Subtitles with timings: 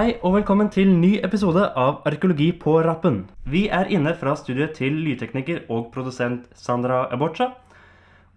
[0.00, 3.18] Hei og velkommen til ny episode av Arkeologi på rappen.
[3.52, 7.50] Vi er inne fra studiet til lydtekniker og produsent Sandra Ebocha.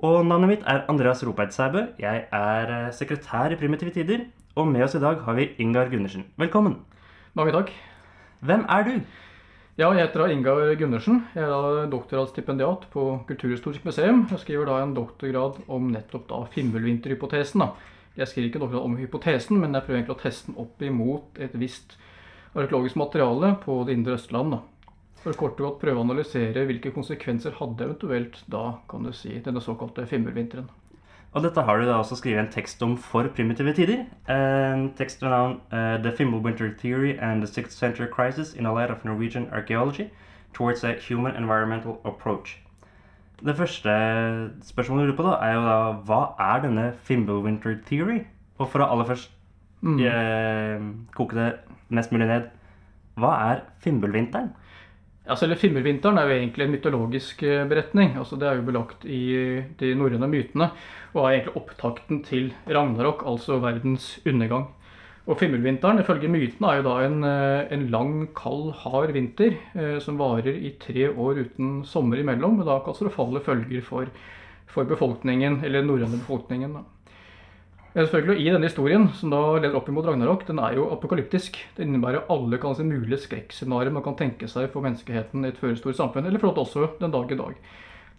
[0.04, 1.86] Og navnet mitt er Andreas Ropeid Sæbø.
[2.04, 4.26] Jeg er eh, sekretær i Primitive Tider.
[4.60, 6.26] Og med oss i dag har vi Ingar Gundersen.
[6.36, 6.82] Velkommen.
[7.34, 7.72] Mange takk.
[8.44, 9.00] Hvem er du?
[9.78, 11.24] Ja, jeg heter Ingar Gundersen.
[11.32, 14.26] Jeg er da doktorgradsstipendiat på Kulturhistorisk museum.
[14.36, 17.64] Jeg skriver da en doktorgrad om nettopp da Fimbulvinterhypotesen.
[17.64, 17.93] da.
[18.18, 21.40] Jeg skriver ikke doktorgrad om hypotesen, men jeg prøver egentlig å teste den opp imot
[21.42, 21.98] et visst
[22.54, 24.52] arkeologisk materiale på det indre Østland.
[24.54, 24.60] da.
[25.24, 29.40] For kort og godt prøve å analysere hvilke konsekvenser hadde eventuelt da, kan du si,
[29.40, 30.70] denne såkalte Fimbulvinteren.
[31.34, 34.04] Og dette har du da også skrevet en tekst om for primitive tider.
[34.30, 38.74] En tekst ved navn uh, The Fimbulwinter Theory and the Sixth Century Crisis in a
[38.74, 40.12] Light of Norwegian Archaeology
[40.54, 42.63] Towards a Human Environmental Approach.
[43.44, 43.94] Det første
[44.64, 45.78] spørsmålet jeg lurer på, da, er jo da
[46.08, 48.22] hva er denne Fimbulwinter Theory?
[48.60, 49.32] Og for å aller først
[49.84, 49.98] Mm.
[50.00, 50.80] eh,
[51.12, 51.48] koke det
[51.92, 52.46] mest mulig ned,
[53.20, 54.54] hva er Fimbulvinteren?
[55.28, 58.16] Ja, Selve Fimbulvinteren er jo egentlig en mytologisk eh, beretning.
[58.16, 59.20] altså Det er jo belagt i
[59.80, 60.70] de norrøne mytene,
[61.14, 64.70] og er egentlig opptakten til Ragnarok, altså verdens undergang.
[65.24, 70.00] Og fimmelvinteren, ifølge mytene, er jo da en, eh, en lang, kald, hard vinter eh,
[70.04, 74.12] som varer i tre år uten sommer imellom, med da katastrofale følger for,
[74.68, 76.74] for befolkningen, eller den norrøne befolkningen.
[76.76, 76.84] da.
[77.94, 81.60] Selvfølgelig, I denne historien, som da leder opp imot Ragnarok, den er jo apokalyptisk.
[81.78, 85.60] Det innebærer alle kan si, mulige skrekkscenarioer man kan tenke seg for menneskeheten i et
[85.62, 87.60] førestort samfunn, eller for også den dag i dag.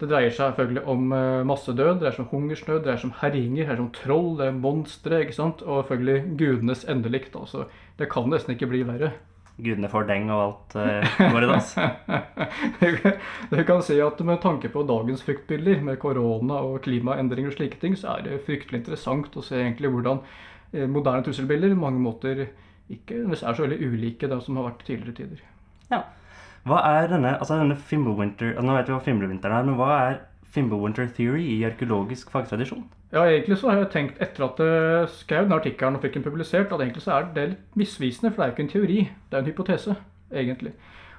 [0.00, 3.10] Det dreier seg selvfølgelig om eh, massedød, det dreier seg om hungersnød, det dreier seg
[3.10, 5.62] om herjinger, det dreier seg om troll, det er monstre, ikke sant?
[5.62, 7.38] og selvfølgelig gudenes endelikt.
[7.38, 7.68] Altså,
[8.00, 9.12] det kan nesten ikke bli verre.
[9.54, 11.76] Gudene får deng og alt uh, går i dass.
[13.52, 17.78] Du kan si at med tanke på dagens fryktbilder med korona og klimaendringer og slike
[17.82, 20.24] ting, så er det fryktelig interessant å se egentlig hvordan
[20.74, 22.48] eh, moderne trusselbilder på mange måter
[22.90, 25.46] ikke er så veldig ulike det som har vært tidligere tider.
[25.92, 26.02] Ja.
[26.64, 29.88] Hva er denne, altså denne Fimbulwinter, altså Nå vet vi hva Fimbulvinteren er, men hva
[30.06, 30.20] er
[30.54, 32.86] Fimbulwinter Theory i arkeologisk fagtradisjon?
[33.12, 36.24] Ja, egentlig så har jeg tenkt etter at jeg skrev den artikkelen og fikk den
[36.24, 38.98] publisert, at egentlig så er det litt misvisende, for det er jo ikke en teori,
[39.30, 39.96] det er en hypotese,
[40.32, 40.72] egentlig.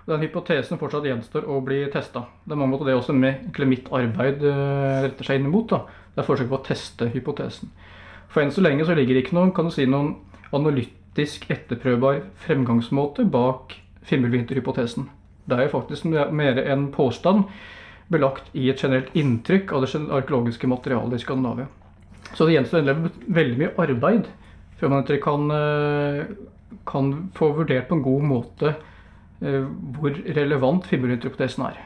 [0.05, 2.25] Og den hypotesen fortsatt gjenstår å bli testa.
[2.45, 5.65] Det er mange måter det også med, mitt arbeid eh, retter seg inn mot.
[5.69, 5.83] da.
[6.13, 7.71] Det er forsøk på å teste hypotesen.
[8.29, 10.15] For enn så lenge så ligger det ikke noen, kan du si, noen
[10.55, 15.07] analytisk etterprøvbar fremgangsmåte bak Fimbulvinterhypotesen.
[15.45, 17.45] Det er jo faktisk mer en påstand
[18.11, 21.67] belagt i et generelt inntrykk av det arkeologiske materialet i Skandinavia.
[22.33, 24.27] Så det gjenstår endelig veldig mye arbeid
[24.79, 26.25] før man kan, eh,
[26.85, 28.75] kan få vurdert på en god måte
[29.41, 29.65] eh,
[29.97, 31.79] hvor relevant Fimbulvinterhypotesen er.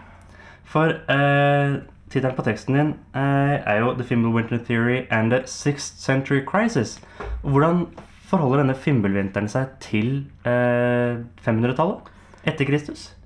[0.64, 5.98] For eh, tittelen på teksten din eh, er jo The Fimbulwinter Theory and the Sixth
[5.98, 7.00] Century Crisis.
[7.44, 7.88] Hvordan
[8.30, 12.10] forholder denne Fimbulvinteren seg til eh, 500-tallet
[12.50, 13.19] etter Kristus?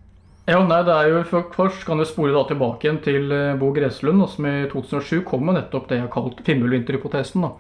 [0.44, 3.70] Ja, nei, det er jo Først kan du spore da tilbake igjen til eh, Bo
[3.72, 7.46] Greslund, som i 2007 kom med nettopp det jeg har kalt Fimbulvinterhypotesen.
[7.46, 7.54] da.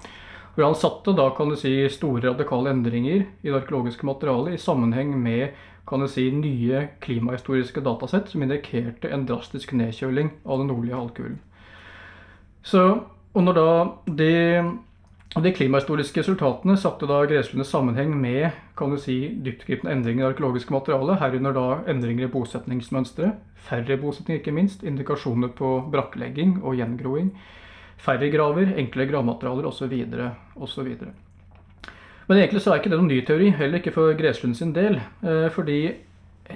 [0.54, 4.62] Hvor han satte da kan du si store radikale endringer i det arkeologiske materialet i
[4.62, 5.56] sammenheng med
[5.88, 11.40] kan du si nye klimahistoriske datasett som indikerte en drastisk nedkjøling av den nordlige halvkulen.
[12.64, 12.84] Så,
[13.32, 13.70] og når da
[14.20, 14.34] de,
[15.42, 20.28] de klimahistoriske resultatene satte da Greslund i sammenheng med kan du si, dyptgripende endringer i
[20.28, 23.32] det arkeologiske materialet, herunder da endringer i bosetningsmønstre,
[23.66, 27.32] færre bosetninger ikke minst, indikasjoner på brakklegging og gjengroing,
[27.98, 29.96] færre graver, enkle gravmaterialer osv.
[30.54, 30.92] osv.
[32.28, 35.00] Men egentlig så er ikke det noen ny teori, heller ikke for Greslund sin del.
[35.26, 35.80] eh, Fordi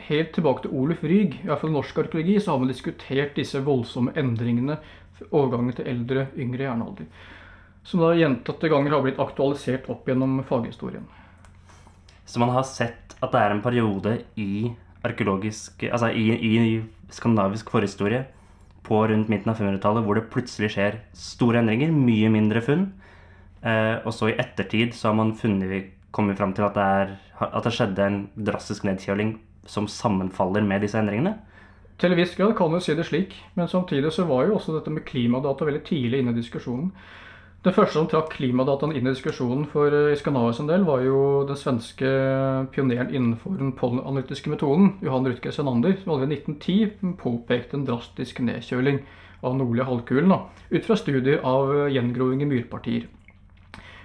[0.06, 3.64] helt tilbake til Oluf Ryg, i hvert fall norsk arkeologi, så har man diskutert disse
[3.64, 4.78] voldsomme endringene,
[5.32, 7.10] overgangen til eldre, yngre jernalder.
[7.88, 11.06] Som da gjentatte ganger har blitt aktualisert opp gjennom faghistorien.
[12.28, 14.74] Så man har sett at det er en periode i
[15.08, 18.26] arkeologisk Altså i, i skandinavisk forhistorie
[18.88, 22.86] på rundt midten av 500-tallet hvor det plutselig skjer store endringer, mye mindre funn.
[23.62, 27.14] Eh, og så i ettertid så har man funnet, kommet fram til at det, er,
[27.48, 29.36] at det skjedde en drastisk nedkjøling
[29.68, 31.36] som sammenfaller med disse endringene.
[32.00, 34.76] Til en viss grad kan du si det slik, men samtidig så var jo også
[34.78, 36.92] dette med klimadata veldig tidlig inne i diskusjonen.
[37.68, 41.18] Den første som trakk klimadataen inn i diskusjonen for eh, Skandinavia sin del, var jo
[41.50, 42.12] den svenske
[42.72, 48.40] pioneren innenfor den pollenanalytiske metoden, Johan Rutger Senander, som allerede i 1910 påpekte en drastisk
[48.48, 49.02] nedkjøling
[49.44, 50.32] av nordlige halvkulen,
[50.72, 53.12] ut fra studier av gjengroing i myrpartier.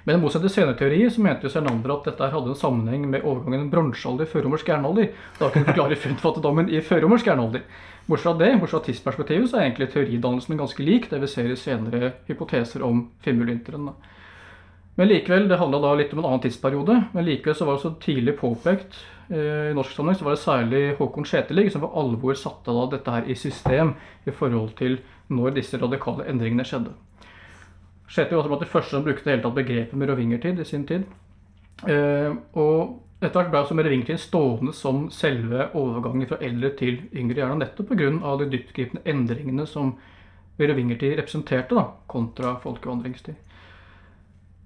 [0.04, 3.04] Men i motsetning til senere teorier så mente jo Sernander at dette hadde en sammenheng
[3.10, 5.12] med overgangen bronsealder førromersk jernalder.
[5.38, 7.62] Da kunne forklare funnfattigdommen i førromersk jernalder.
[8.08, 11.52] Bortsett fra det, bortsett fra tidsperspektivet, så er egentlig teoridannelsen ganske lik det vi ser
[11.52, 13.92] i senere hypoteser om Fimbulvinteren.
[14.98, 16.98] Men likevel, det handla litt om en annen tidsperiode.
[17.14, 18.98] Men likevel så var det så tidlig påpekt
[19.30, 22.90] eh, i norsk sammenheng, så var det særlig Håkon Skjetelig som for alvor satte da
[22.96, 23.94] dette her i system
[24.26, 24.98] i forhold til
[25.32, 26.92] når disse radikale endringene skjedde.
[28.12, 31.06] Skjetelig var blant de første som brukte hele tatt begrepet merovingertid i sin tid.
[31.88, 37.38] Eh, og etter hvert ble altså merovingertiden stående som selve overgangen fra eldre til yngre,
[37.40, 38.10] gjerne nettopp pga.
[38.42, 39.94] de dyptgripende endringene som
[40.58, 43.34] merovingertid representerte, da, kontra folkevandringstid.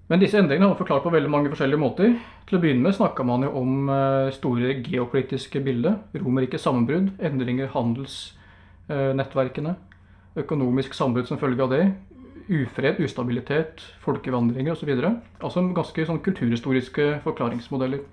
[0.08, 2.18] Men disse endringene har man forklart på veldig mange forskjellige måter.
[2.46, 5.94] Til å begynne med snakka man jo om eh, store geopolitiske bilder.
[6.18, 9.74] Romerrikets sammenbrudd, endringer i handelsnettverkene,
[10.42, 11.84] økonomisk sammenbrudd som følge av det,
[12.48, 14.92] ufred, ustabilitet, folkevandringer osv.
[15.40, 18.04] Altså ganske sånn kulturhistoriske forklaringsmodeller.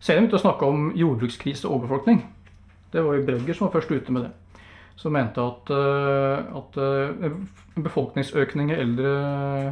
[0.00, 2.22] Senere begynte å snakke om jordbrukskrise og overbefolkning.
[2.90, 4.32] Det var jo Brøgger som var først ute med det
[5.00, 7.32] som mente at, eh, at eh,
[7.80, 9.12] befolkningsøkning i eldre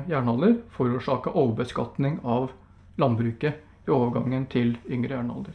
[0.09, 2.49] jernalder forårsaka overbeskatning av
[3.01, 5.53] landbruket i overgangen til yngre jernalder.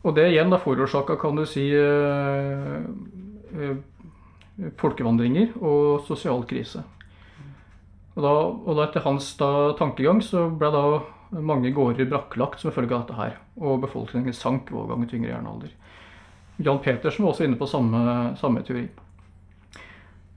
[0.00, 2.80] Og det igjen da forårsaka, kan du si, eh,
[4.80, 6.82] folkevandringer og sosial krise.
[8.16, 10.84] Og, da, og da etter hans da, tankegang så ble da
[11.30, 13.36] mange gårder brakklagt som følge av dette her.
[13.60, 15.76] Og befolkningen sank ved overgangen til yngre jernalder.
[16.60, 18.00] Jan Petersen var også inne på samme,
[18.40, 18.88] samme teori.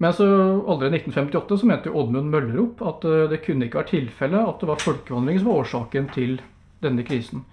[0.03, 3.91] Men så allerede i 1958 så mente Oddmund Møllerup at eh, det kunne ikke være
[3.93, 6.39] tilfelle at det var folkevandring som var årsaken til
[6.83, 7.43] denne krisen.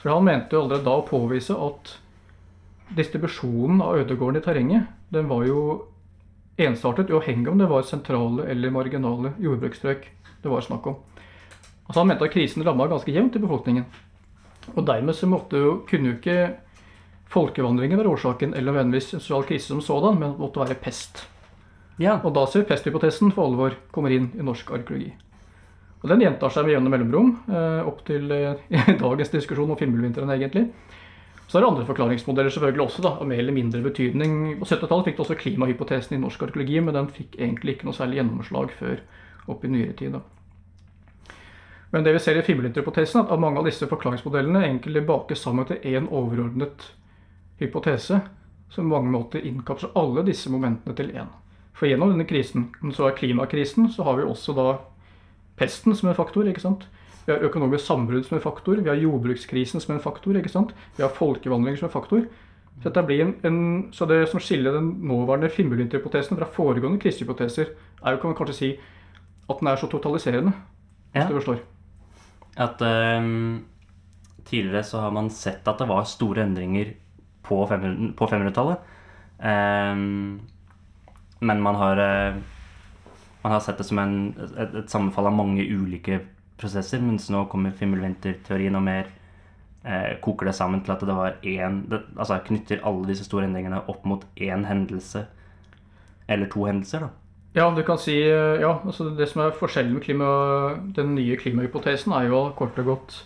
[0.00, 1.94] For han mente allerede da å påvise at
[2.94, 5.60] distribusjonen av ødegården i terrenget den var jo
[6.56, 10.06] ensartet, uavhengig om det var sentrale eller marginale jordbruksstrøk
[10.44, 10.96] det var snakk om.
[11.86, 13.84] Altså Han mente at krisen ramma ganske jevnt i befolkningen.
[14.74, 16.56] Og dermed så måtte jo, kunne jo ikke
[17.32, 21.26] folkevandringen være årsaken, eller nødvendigvis en sosial krise som sådan, men det måtte være pest.
[21.98, 22.18] Ja.
[22.24, 25.12] Og da ser vi pesthypotesen for alvor kommer inn i norsk arkeologi.
[26.02, 28.60] Og Den gjentar seg med jevne mellomrom eh, opp til eh,
[29.04, 30.66] dagens diskusjon om Finnbullvinteren, egentlig.
[31.46, 34.36] Så er det andre forklaringsmodeller selvfølgelig også, da, av mer eller mindre betydning.
[34.60, 37.96] På 70-tallet fikk det også klimahypotesen i norsk arkeologi, men den fikk egentlig ikke noe
[37.96, 39.02] særlig gjennomslag før
[39.52, 40.16] opp i nyere tid.
[40.16, 40.22] da.
[41.94, 45.84] Men det vi ser i fimmelhypotesen, at mange av disse forklaringsmodellene egentlig bakes sammen til
[45.84, 46.88] én overordnet
[47.60, 48.18] hypotese
[48.74, 51.30] som på mange måter innkapsler alle disse momentene til én.
[51.74, 54.66] For gjennom denne krisen, så er klimakrisen, så har vi også da
[55.58, 56.48] pesten som en faktor.
[56.48, 56.88] ikke sant?
[57.24, 60.74] Vi har økonomisk sambrudd som en faktor, vi har jordbrukskrisen som en faktor, ikke sant?
[60.96, 62.26] vi har folkevandring som en faktor.
[62.82, 63.58] Så, en, en,
[63.92, 67.70] så det som skiller den nåværende Finnbullvinterhypotesen fra foregående krisehypoteser,
[68.04, 68.70] er jo kan man kanskje si
[69.48, 70.52] at den er så totaliserende,
[71.12, 71.28] hvis Ja.
[71.28, 71.58] du forstår.
[72.56, 73.64] At um,
[74.44, 76.92] tidligere så har man sett at det var store endringer
[77.42, 78.76] på 500 på 500-tallet.
[79.44, 80.40] Ehm,
[81.40, 82.36] men man har, uh,
[83.42, 86.20] man har sett det som en, et, et sammenfall av mange ulike
[86.60, 89.08] prosesser, mens nå kommer Fimmel-Winter-teorien og mer
[89.84, 93.48] eh, koker det sammen til at det var én det, Altså knytter alle disse store
[93.48, 95.26] endringene opp mot én hendelse.
[96.28, 97.10] Eller to hendelser, da.
[97.54, 100.26] Ja, du kan si, eh, ja, altså Det som er forskjellen med klima,
[100.96, 103.22] den nye klimahypotesen, er jo kort og godt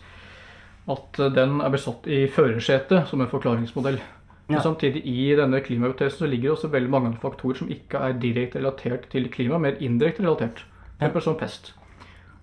[0.88, 4.00] at eh, den er besatt i førersetet som en forklaringsmodell.
[4.48, 4.62] Men Ja.
[4.64, 8.58] samtidig i denne klimahypotesen så ligger det også veldig mange faktorer som ikke er direkte
[8.58, 10.64] relatert til klima, mer indirekte relatert.
[11.00, 11.08] Ja.
[11.08, 11.74] For som pest.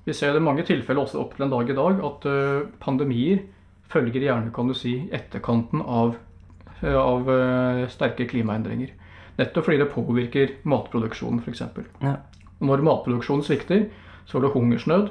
[0.06, 2.68] Vi ser det i mange tilfeller også opp til en dag i dag at eh,
[2.82, 3.42] pandemier
[3.90, 6.16] følger gjerne kan du si, etterkanten av,
[6.82, 8.94] eh, av eh, sterke klimaendringer.
[9.40, 11.64] Nettopp fordi det påvirker matproduksjonen f.eks.
[12.06, 12.16] Ja.
[12.62, 13.88] Når matproduksjonen svikter,
[14.30, 15.10] så er det hungersnød.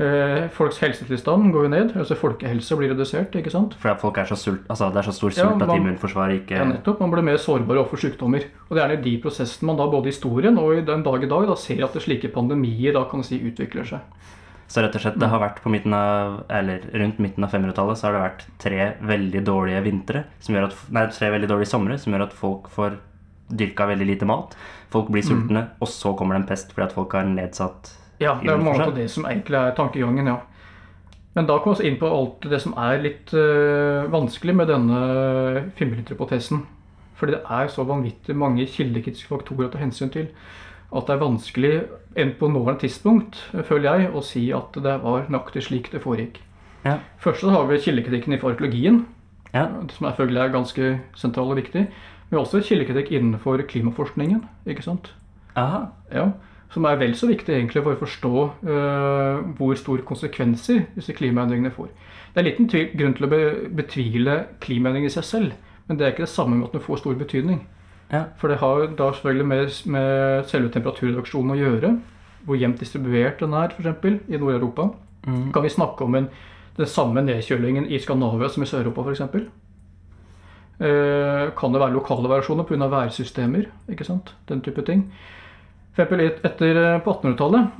[0.00, 3.34] Eh, folks helsetilstand går jo ned, altså folkehelse blir redusert.
[3.36, 3.74] ikke sant?
[3.76, 6.40] Fordi folk er så sult, altså det er så stor Ja, sult at man- immunforsvaret
[6.40, 7.00] ikke Ja, nettopp.
[7.00, 8.44] Man blir mer sårbar overfor sykdommer.
[8.70, 11.22] Og det er gjerne de prosessene man da både i historien og i den dag
[11.22, 14.00] i dag da ser at det slike pandemier da kan si utvikler seg.
[14.68, 17.98] Så rett og slett, det har vært på midten av, eller rundt midten av 500-tallet
[17.98, 21.66] så har det vært tre veldig dårlige vintre, som gjør at, nei, tre veldig dårlige
[21.66, 22.96] somre, som gjør at folk får
[23.50, 24.54] dyrka veldig lite mat.
[24.90, 28.36] Folk blir sultne, og så kommer det en pest fordi at folk har nedsatt Ja,
[28.42, 30.38] det er mange av det som egentlig er tankegangen, ja.
[31.34, 34.98] Men da kommer vi inn på alt det som er litt uh, vanskelig med denne
[35.78, 36.64] Fimbulvinterhypotesen.
[37.20, 40.28] Fordi det er så vanvittig mange kildekritiske faktorer å ta hensyn til
[40.90, 41.72] at det er vanskelig,
[42.18, 46.00] enn på nåværende tidspunkt, eh, føler jeg, å si at det var nøyaktig slik det
[46.02, 46.40] foregikk.
[46.82, 46.96] Ja.
[47.22, 49.04] Først så har vi kildekritikken i arkeologien,
[49.54, 49.68] Ja.
[49.90, 51.86] som føler er ganske sentral og viktig.
[52.30, 54.48] Men også kildekritikk innenfor klimaforskningen.
[54.66, 55.12] ikke sant?
[55.56, 55.88] Aha.
[56.12, 56.32] Ja,
[56.70, 58.34] Som er vel så viktig egentlig for å forstå
[58.68, 61.90] uh, hvor store konsekvenser disse klimaendringene får.
[62.30, 63.40] Det er liten grunn til å be,
[63.74, 65.56] betvile klimaendringer i seg selv,
[65.88, 67.64] men det er ikke det samme med at den får stor betydning.
[68.10, 68.24] Ja.
[68.38, 71.92] For det har da selvfølgelig med, med selve temperaturreduksjonen å gjøre.
[72.40, 74.22] hvor jevnt distribuert den er, f.eks.
[74.28, 74.86] i Nord-Europa.
[75.26, 75.50] Mm.
[75.52, 76.28] Kan vi snakke om en,
[76.78, 79.50] den samme nedkjølingen i Skandinavia som i Sør-Europa f.eks.?
[80.80, 82.88] Uh, kan det være lokale variasjoner pga.
[82.88, 83.68] værsystemer?
[83.92, 84.34] ikke sant?
[84.48, 85.10] Den type ting.
[85.96, 87.70] For etter, eh, på 1800-tallet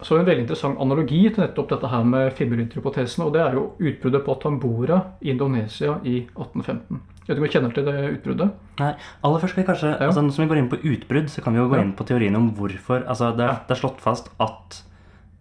[0.00, 3.24] så er det en veldig interessant analogi til nettopp dette her med fibrillynterhypotesen.
[3.26, 7.00] Og det er jo utbruddet på Tambora i Indonesia i 1815.
[7.26, 8.52] Jeg vet ikke om du kjenner til det utbruddet?
[8.78, 8.92] Nei,
[9.26, 10.06] aller først skal vi kanskje, Ja.
[10.06, 11.82] altså Som vi går inn på utbrudd, så kan vi jo gå Ja.
[11.82, 13.02] inn på teorien om hvorfor.
[13.08, 14.82] altså Det, det er slått fast at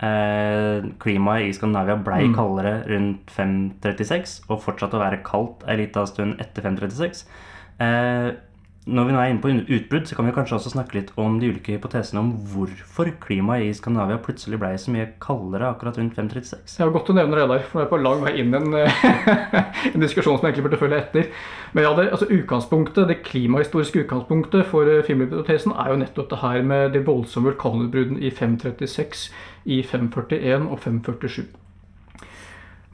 [0.01, 2.35] eh, klimaet i Skandinavia blei Mm.
[2.35, 7.25] kaldere rundt 536 og fortsatte å være kaldt ei lita stund etter 536.
[7.79, 8.31] Eh,
[8.87, 11.35] når vi nå er inne på utbrudd, så kan vi kanskje også snakke litt om
[11.41, 16.15] de ulike hypotesene om hvorfor klimaet i Skandinavia plutselig ble så mye kaldere akkurat rundt
[16.15, 16.77] 536.
[16.79, 18.79] Ja, godt å nevne det der, for nå er jeg på lang vei inn en,
[18.79, 19.03] eh,
[19.93, 21.29] en diskusjon som jeg egentlig burde følge etter.
[21.75, 26.41] Men ja, det, altså utgangspunktet, det klimahistoriske utgangspunktet for eh, filmhypotesen er jo nettopp det
[26.45, 29.29] her med de voldsomme vulkanutbruddene i 536,
[29.67, 31.47] i 541 og 547.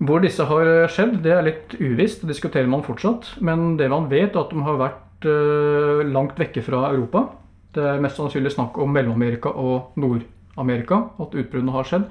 [0.03, 3.35] Hvor disse har eh, skjedd, det er litt uvisst, det diskuterer man fortsatt.
[3.45, 7.25] Men det man vet, er at de har vært langt vekke fra Europa.
[7.73, 12.07] Det er mest sannsynlig snakk om Mellom-Amerika og Nord-Amerika, at utbruddene har skjedd.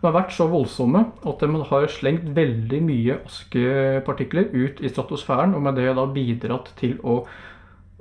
[0.00, 5.54] De har vært så voldsomme at de har slengt veldig mye askepartikler ut i stratosfæren,
[5.56, 7.22] og med det da bidratt til å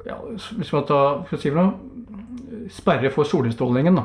[0.03, 0.17] ja,
[0.58, 4.00] hvis man tar, si noe, sperre for solinnstrålingen.
[4.00, 4.03] Da.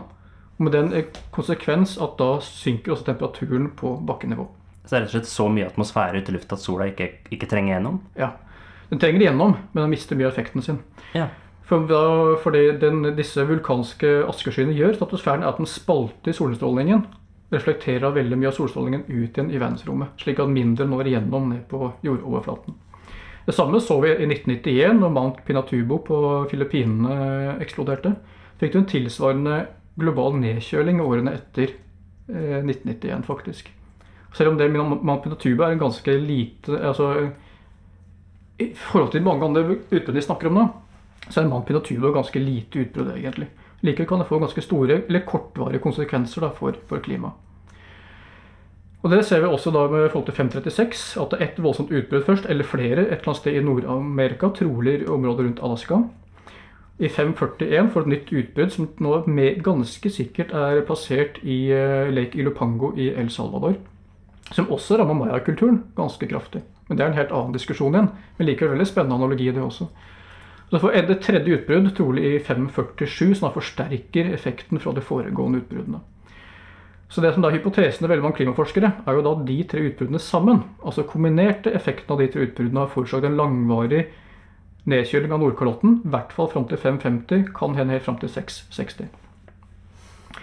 [0.59, 0.93] Og med den
[1.35, 4.47] konsekvens at da synker også temperaturen på bakkenivå.
[4.85, 7.11] Så det er rett og slett så mye atmosfære ute i lufta at sola ikke,
[7.35, 7.99] ikke trenger gjennom?
[8.19, 8.31] Ja.
[8.89, 10.81] Den trenger igjennom, men den mister mye av effekten sin.
[11.13, 11.29] Ja.
[11.69, 12.01] For, da,
[12.41, 17.05] for det den, disse vulkanske askeskyene gjør, stratosfæren, er at den spalter solstrålingen.
[17.53, 21.65] Reflekterer veldig mye av solstrålingen ut igjen i verdensrommet, slik at mindre når igjennom ned
[21.69, 22.77] på jordoverflaten.
[23.49, 26.19] Det samme så vi i 1991, når Mount Pinatubo på
[26.51, 28.13] Filippinene eksploderte.
[28.61, 29.59] Fikk du en tilsvarende
[29.99, 33.71] global nedkjøling årene etter eh, 1991, faktisk.
[34.37, 37.31] Selv om det Mount Pinatubo er en ganske lite altså,
[38.59, 40.69] I forhold til mange andre utbrudd vi snakker om nå,
[41.29, 43.51] så er Mount Pinatubo ganske lite utbrudd, egentlig.
[43.87, 47.45] Likevel kan det få ganske store eller kortvarige konsekvenser da, for, for klimaet.
[49.03, 51.93] Og Det ser vi også da med forhold til 536, at det er ett voldsomt
[51.95, 56.01] utbrudd først, eller flere, et eller annet sted i Nord-Amerika, trolig området rundt Alaska.
[56.99, 62.11] I 541 får et nytt utbrudd som nå med, ganske sikkert er plassert i uh,
[62.11, 63.79] Lake Ilopango i El Salvador.
[64.51, 66.65] Som også rammer mayakulturen ganske kraftig.
[66.89, 68.13] Men det er en helt annen diskusjon igjen.
[68.39, 69.89] Men likevel veldig spennende analogi, det også.
[70.69, 75.63] Så får det tredje utbrudd, trolig i 547, som da forsterker effekten fra de foregående
[75.63, 76.01] utbruddene.
[77.09, 79.87] Så det som da er hypotesen til veldig mange klimaforskere, er jo da de tre
[79.89, 80.61] utbruddene sammen.
[80.85, 84.03] Altså kombinerte effekten av de tre utbruddene har forårsaket en langvarig
[84.89, 89.28] nedkjøling av Nordkalotten, i hvert fall fram til 550, kan hende helt fram til 660.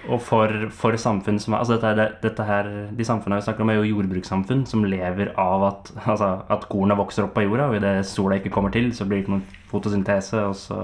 [0.06, 3.80] Og for, for samfunn som altså dette, dette her, De samfunnene vi snakker om, er
[3.80, 7.96] jo jordbrukssamfunn som lever av at, altså, at kornet vokser opp av jorda, og idet
[8.10, 10.82] sola ikke kommer til, så blir det ikke noen fotosyntese, og så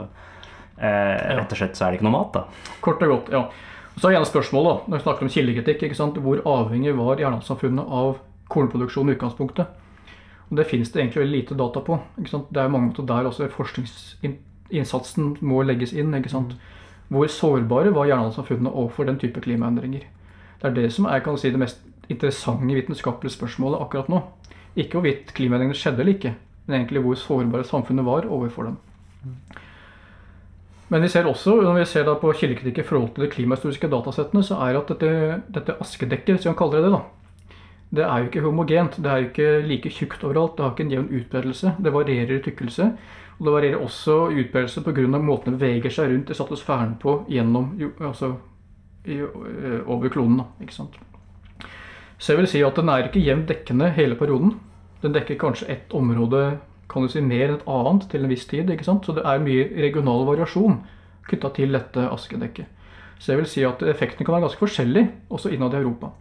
[0.82, 2.74] eh, rett og slett så er det ikke noe mat, da.
[2.82, 3.46] Kort og godt, ja.
[3.98, 6.20] Så er gjerne spørsmålet, da, når vi snakker om kildekritikk, ikke sant?
[6.24, 8.20] hvor avhengig var jernbanesamfunnet av
[8.51, 9.78] kornproduksjon i utgangspunktet?
[10.50, 12.00] Og Det finnes det egentlig veldig lite data på.
[12.20, 12.50] ikke sant?
[12.51, 16.13] Det er jo mange måter der også forskningsinnsatsen må legges inn.
[16.13, 16.56] ikke sant?
[17.12, 20.06] Hvor sårbare var jernaldersamfunnet overfor den type klimaendringer?
[20.62, 24.22] Det er det som er kan si, det mest interessante vitenskapelige spørsmålet akkurat nå.
[24.80, 28.77] Ikke hvorvidt klimaendringene skjedde eller ikke, men egentlig hvor sårbare samfunnet var overfor dem.
[30.91, 33.89] Men vi ser også, når vi ser da på kildekritikk i forhold til de klimahistoriske
[33.91, 37.01] datasettene, så er at dette, dette askedekket, som man kaller det, da,
[37.91, 38.96] det er jo ikke homogent.
[39.03, 40.56] Det er jo ikke like tjukt overalt.
[40.58, 41.74] Det har ikke en jevn utbredelse.
[41.84, 42.88] Det varierer i tykkelse.
[43.41, 45.07] Og det varierer også utbredelse pga.
[45.17, 48.36] måten det beveger seg rundt i stratosfæren på gjennom, altså,
[49.05, 49.17] i,
[49.86, 50.43] over kloden.
[50.62, 51.00] Ikke sant?
[52.19, 54.60] Så jeg vil si at den er ikke jevnt dekkende hele perioden.
[55.01, 58.45] Den dekker kanskje ett område kan du si, mer enn et annet til en viss
[58.45, 58.69] tid.
[58.69, 59.05] ikke sant?
[59.05, 60.77] Så det er mye regional variasjon
[61.25, 62.69] knytta til dette askedekket.
[63.17, 66.12] Så jeg vil si at effektene kan være ganske forskjellige også innad i Europa.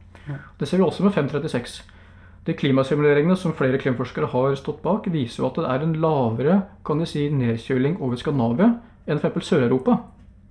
[0.61, 1.85] Det ser vi også med 536.
[2.47, 6.55] De klimasimuleringene som flere klimaforskere har stått bak, viser jo at det er en lavere
[6.89, 8.71] kan jeg si, nedkjøling over Skandinavia
[9.11, 9.51] enn f.eks.
[9.51, 9.99] Sør-Europa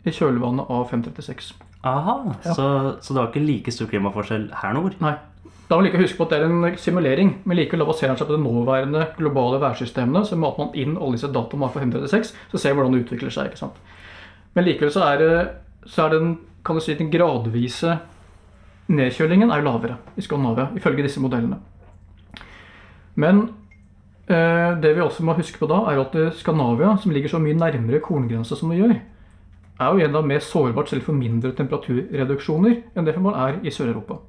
[0.05, 1.53] i kjølvannet av 536.
[1.89, 2.15] Aha,
[2.45, 2.53] Ja.
[2.53, 2.67] så,
[3.01, 4.95] så det var ikke like stor klimaforskjell her nord?
[5.01, 5.15] Nei.
[5.69, 8.17] Da må man like huske på at det er en simulering, men likevel baserer den
[8.21, 10.23] seg på de nåværende globale værsystemene.
[10.25, 13.33] Så mater man inn alle disse dataene for 536, så ser man hvordan det utvikler
[13.33, 13.51] seg.
[13.51, 13.77] ikke sant?
[14.57, 16.31] Men likevel så er, det, så er den,
[16.65, 17.99] kan du si, den gradvise
[18.89, 21.59] nedkjølingen er jo lavere i Skandinavia, ifølge disse modellene.
[23.15, 23.41] Men
[24.27, 27.41] eh, det vi også må huske på da, er at eh, Skandinavia, som ligger så
[27.41, 28.97] mye nærmere korngrensa som det gjør,
[29.79, 34.19] er jo enda mer sårbart selv for mindre temperaturreduksjoner enn det man er i Sør-Europa.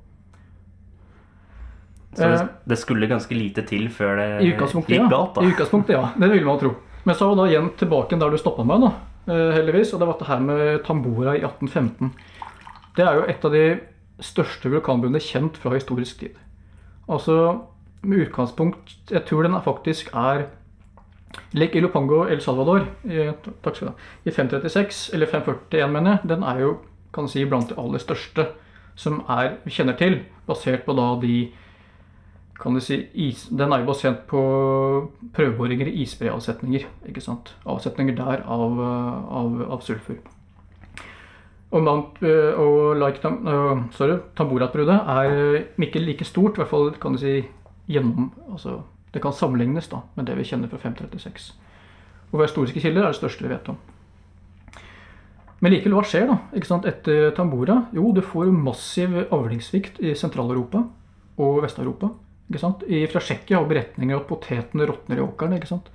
[2.15, 5.43] Så det, Eh, det skulle ganske lite til før det gikk galt, da.
[5.43, 6.09] I utgangspunktet, ja.
[6.19, 6.75] Det ville man tro.
[7.05, 8.91] Men så da igjen tilbake der du stoppa meg, da,
[9.33, 9.95] eh, heldigvis.
[9.95, 12.13] Og det var dette her med Tambora i 1815.
[12.97, 13.81] Det er jo et av de
[14.21, 16.35] største vulkanbunnene kjent fra historisk tid.
[17.09, 17.63] Altså
[18.03, 20.47] med utgangspunkt Jeg tror den faktisk er
[21.53, 23.29] Lake Ilopango El Salvador i,
[23.63, 26.73] takk skal du ha, i 536, eller 541, mener jeg, den er jo
[27.15, 28.47] kan si, blant de aller største
[28.99, 31.51] som er, vi kjenner til, basert på da de
[32.61, 34.41] kan du si, is, Den er jo basert på
[35.33, 36.85] prøveboringer i isbreavsetninger.
[37.09, 37.55] ikke sant?
[37.65, 40.19] Avsetninger der av, av, av sulfur.
[41.71, 46.69] Og, Mount, eh, og like, Tam- eh, sorry, Tamborat-bruddet er ikke like stort, i hvert
[46.69, 47.39] fall kan du si
[47.91, 48.81] gjennom altså,
[49.11, 51.51] Det kan sammenlignes da, med det vi kjenner fra 536.
[52.31, 53.79] Og våre historiske kilder er det største vi vet om.
[55.61, 57.83] Men likevel, hva skjer da ikke sant, etter Tambora?
[57.93, 60.85] Jo, du får massiv avlingssvikt i Sentral-Europa
[61.43, 62.13] og Vest-Europa.
[62.49, 62.87] ikke sant?
[62.87, 65.59] I, fra Tsjekkia har beretninger at potetene råtner i åkeren.
[65.59, 65.91] ikke sant?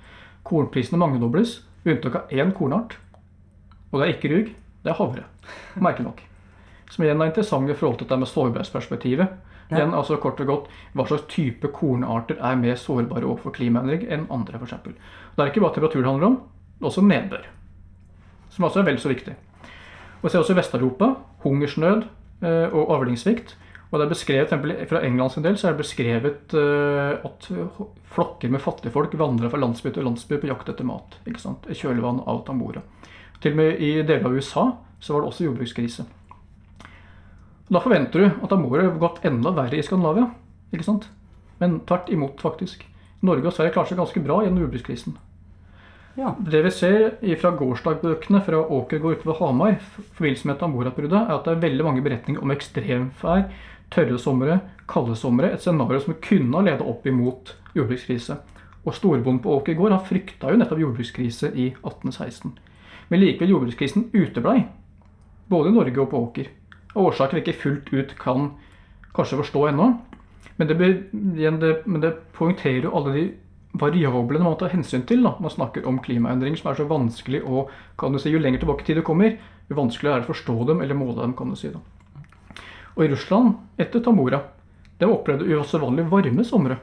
[0.46, 2.98] Kornprisene mangedobles, med unntak av én kornart.
[3.90, 5.26] Og det er ikke rug, det er havre.
[5.74, 6.22] Merkelig nok.
[6.90, 9.34] Som igjen er interessant i forhold til dette med sårbarhetsperspektivet.
[9.70, 14.28] Igjen, altså kort og godt, Hva slags type kornarter er mer sårbare overfor klimaendring enn
[14.30, 14.58] andre?
[14.58, 14.94] For eksempel.
[15.36, 16.40] det er ikke bare temperatur det handler om,
[16.82, 17.46] også nedbør.
[18.50, 19.34] Som også er vel så viktig.
[20.20, 22.04] Og vi ser også Vest-Europa hungersnød
[22.42, 23.56] eh, og avlingssvikt.
[23.90, 27.50] Og det er beskrevet, Fra England sin del så er det beskrevet eh, at
[28.04, 31.18] flokker med fattigfolk vandrer fra landsby til landsby på jakt etter mat.
[31.26, 31.66] ikke sant?
[31.68, 32.82] I kjølvannet av Tambora.
[33.40, 34.70] Til og med i deler av USA
[35.00, 36.06] så var det også jordbrukskrise.
[37.66, 40.28] Da forventer du at Tambora har gått enda verre i Skandinavia.
[40.72, 41.08] ikke sant?
[41.58, 42.84] Men tvert imot, faktisk.
[43.26, 45.16] Norge og Sverige klarer seg ganske bra gjennom jordbrukskrisen.
[46.16, 46.34] Ja.
[46.38, 51.44] Det vi ser fra gårsdagbøkene fra Åkergård utover Hamar, i forbindelse med Tambora-bruddet, er at
[51.44, 53.48] det er veldig mange beretninger om ekstremvær,
[53.92, 55.50] tørre somre, kalde somre.
[55.52, 58.38] Et scenario som kunne ha ledet opp imot jordbrukskrise.
[58.86, 62.54] Og storbonden på Åkergård han frykta jo nettopp jordbrukskrise i 1816.
[63.10, 64.60] Men likevel jordbrukskrisen uteblei.
[65.50, 66.48] Både i Norge og på Åker.
[66.96, 68.50] Av årsaker vi ikke fullt ut kan
[69.16, 69.90] kanskje forstå ennå.
[70.56, 70.76] Men det,
[71.12, 73.24] det, det poengterer jo alle de
[73.76, 77.42] variablene man må ta hensyn til da, man snakker om klimaendringer, som er så vanskelig
[77.44, 77.66] å
[78.00, 79.34] kan du si, Jo lenger tilbake i tid du kommer,
[79.68, 81.34] jo vanskeligere er det å forstå dem eller måle dem.
[81.36, 81.82] kan du si da.
[82.96, 84.40] Og i Russland, etter Tamora,
[84.96, 86.78] de opplevde uvanlig varme somre.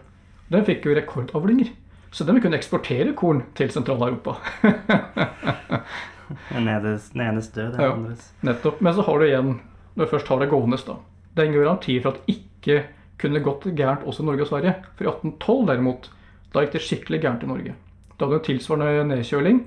[0.54, 1.72] De fikk jo rekordavlinger.
[2.14, 4.36] Så de kunne eksportere korn til Sentral-Europa.
[6.54, 7.10] Den enes
[7.56, 7.94] død, den Ja.
[7.94, 8.34] andres.
[8.42, 8.82] Nettopp.
[8.82, 9.60] Men så har du igjen,
[9.96, 10.98] når vi først har det gående, da.
[11.34, 12.84] Det er ingen garanti for at ikke
[13.22, 14.74] kunne gått gærent også i Norge og Sverige.
[14.98, 16.10] For i 1812 derimot,
[16.54, 17.76] da gikk det skikkelig gærent i Norge.
[18.18, 19.64] Da hadde en tilsvarende nedkjøling.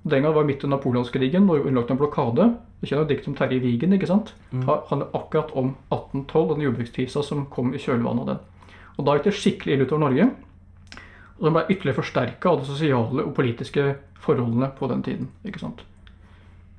[0.00, 2.46] Og Den gang var midt under napoleonskrigen og underlagt en blokade.
[2.80, 4.34] Du kjenner diktet om Terje Vigen, ikke sant?
[4.50, 8.70] Det handler akkurat om 1812 og den jordbrukskrisa som kom i kjølvannet av den.
[8.96, 10.30] Og da gikk det skikkelig ille utover Norge.
[11.38, 15.28] Og den ble ytterligere forsterka av de sosiale og politiske forholdene på den tiden.
[15.44, 15.84] ikke sant?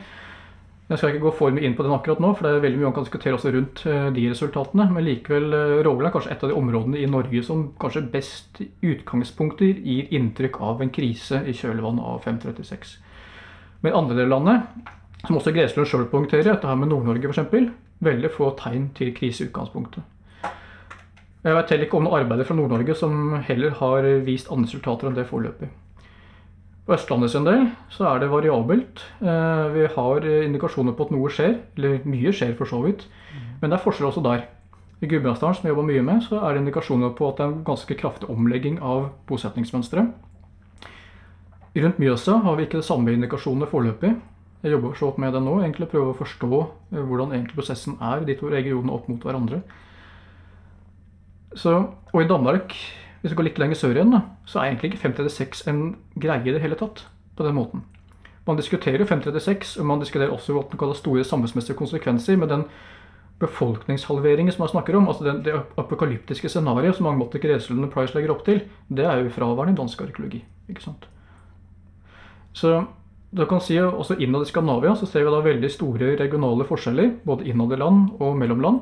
[0.87, 2.79] Jeg skal ikke gå for mye inn på den akkurat nå, for det er veldig
[2.79, 4.89] mye man kan diskutere også rundt eh, de resultatene.
[4.89, 8.63] Men likevel, eh, Rogaland er kanskje et av de områdene i Norge som kanskje best
[8.65, 12.97] i utgangspunkter gir inntrykk av en krise i kjølvannet av 536.
[13.85, 14.93] Men andre deler av landet,
[15.27, 17.69] som også Greslund sjøl poengterer, dette her med Nord-Norge f.eks.,
[18.01, 20.16] veldig få tegn til krise i utgangspunktet.
[21.45, 25.07] Jeg vet heller ikke om noen arbeider fra Nord-Norge som heller har vist andre resultater
[25.07, 25.69] enn det foreløpig.
[26.87, 29.03] På Østlandet sin del så er det variabelt.
[29.21, 33.07] Eh, Vi har indikasjoner på at noe skjer, eller mye skjer for så vidt.
[33.61, 34.45] Men det er forskjell også der.
[35.01, 37.51] I Gudbrandsdalen, som jeg jobber mye med, så er det indikasjoner på at det er
[37.51, 40.09] en ganske kraftig omlegging av bosetningsmønsteret.
[41.77, 44.15] Rundt Mjøsa har vi ikke de samme indikasjonene foreløpig.
[44.63, 47.99] Jeg jobber så opp med det nå, egentlig prøver å forstå eh, hvordan egentlig prosessen
[48.01, 49.61] er de to regionene opp mot hverandre.
[51.57, 51.73] Så,
[52.13, 52.73] og i Danmark,
[53.21, 55.81] hvis vi går litt lenger sør igjen, da, så er egentlig ikke 536 en
[56.21, 57.07] greie i det hele tatt.
[57.37, 57.83] på den måten.
[58.47, 62.63] Man diskuterer 536, og man diskuterer også hva man kaller store samfunnsmessige konsekvenser med den
[63.39, 65.07] befolkningshalveringen som man snakker om.
[65.07, 69.05] altså den, Det apokalyptiske scenarioet som mange måtte Greslund og Price legger opp til, det
[69.05, 70.43] er jo fraværende i dansk arkeologi.
[70.69, 71.07] ikke sant?
[72.53, 72.85] Så
[73.35, 77.11] du kan si også Innad i Skandinavia så ser vi da veldig store regionale forskjeller,
[77.25, 78.79] både innad i land og mellom land,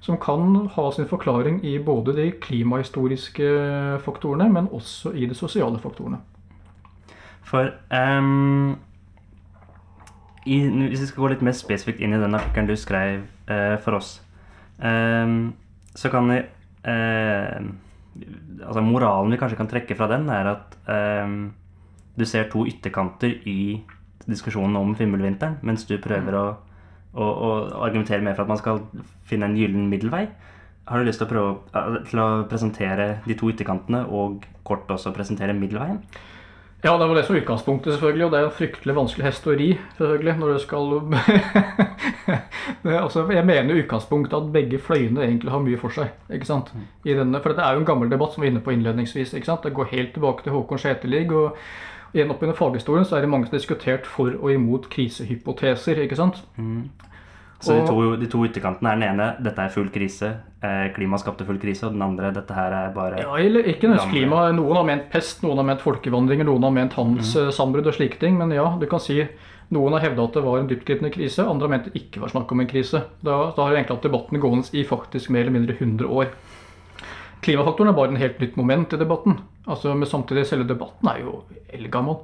[0.00, 3.48] som kan ha sin forklaring i både de klimahistoriske
[4.04, 6.20] faktorene, men også i de sosiale faktorene.
[7.48, 8.76] For um,
[10.46, 13.76] i, Hvis vi skal gå litt mer spesifikt inn i den artikkelen du skrev uh,
[13.84, 14.18] for oss,
[14.78, 15.52] um,
[15.96, 16.40] så kan vi
[16.88, 17.60] uh,
[18.64, 20.74] Altså moralen vi kanskje kan trekke fra den, er at
[21.24, 21.52] um,
[22.18, 23.78] du ser to ytterkanter i
[24.26, 26.46] diskusjonen om fimmelvinteren, mens du prøver å,
[27.14, 28.82] å, og argumentere mer for at man skal
[29.28, 30.26] finne en gyllen middelvei.
[30.88, 35.12] Har du lyst til å prøve til å presentere de to ytterkantene, og kort også
[35.16, 36.00] presentere middelveien?
[36.84, 38.24] Ja, det var det som var utgangspunktet, selvfølgelig.
[38.24, 40.92] Og det er en fryktelig vanskelig hest å ri, selvfølgelig, når du skal
[43.02, 46.14] altså, Jeg mener i utgangspunktet at begge fløyene egentlig har mye for seg.
[46.30, 46.70] ikke sant?
[47.02, 49.34] Denne, for dette er jo en gammel debatt som vi var inne på innledningsvis.
[49.34, 49.66] ikke sant?
[49.66, 51.34] Det går helt tilbake til Håkon Skjeteligg.
[51.34, 51.58] og
[52.14, 56.00] Igjen opp under faghistorien så er det mange som har diskutert for og imot krisehypoteser.
[56.04, 56.40] ikke sant?
[56.56, 56.88] Mm.
[57.60, 60.28] Så de to, de to ytterkantene er den ene dette er full krise,
[60.62, 63.90] eh, klima skapte full krise, og den andre dette her er bare Ja, eller ikke
[63.90, 64.44] nødvendigvis klima.
[64.54, 67.90] Noen har ment pest, noen har ment folkevandringer, noen har ment handelssammenbrudd mm.
[67.90, 68.38] og slike ting.
[68.38, 69.18] Men ja, du kan si
[69.74, 72.32] noen har hevda at det var en dyptgripende krise, andre har ment det ikke var
[72.32, 73.02] snakk om en krise.
[73.26, 76.30] Da, da har egentlig hatt debatten gående i faktisk mer eller mindre 100 år.
[77.44, 79.38] Klimafaktoren er bare en helt nytt moment i debatten.
[79.68, 82.22] Altså, men samtidig, selve debatten er jo eldgammel.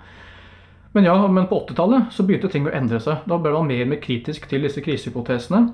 [0.95, 3.25] Men ja, men på 80-tallet så begynte ting å endre seg.
[3.27, 5.65] Da ble man mer og mer kritisk til disse krisehypotesene.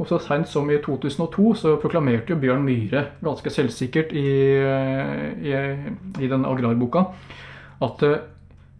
[0.00, 4.30] Og så seint som i 2002 så proklamerte jo Bjørn Myhre ganske selvsikkert i,
[5.44, 5.52] i,
[6.24, 7.04] i den agrarboka
[7.84, 8.16] at uh,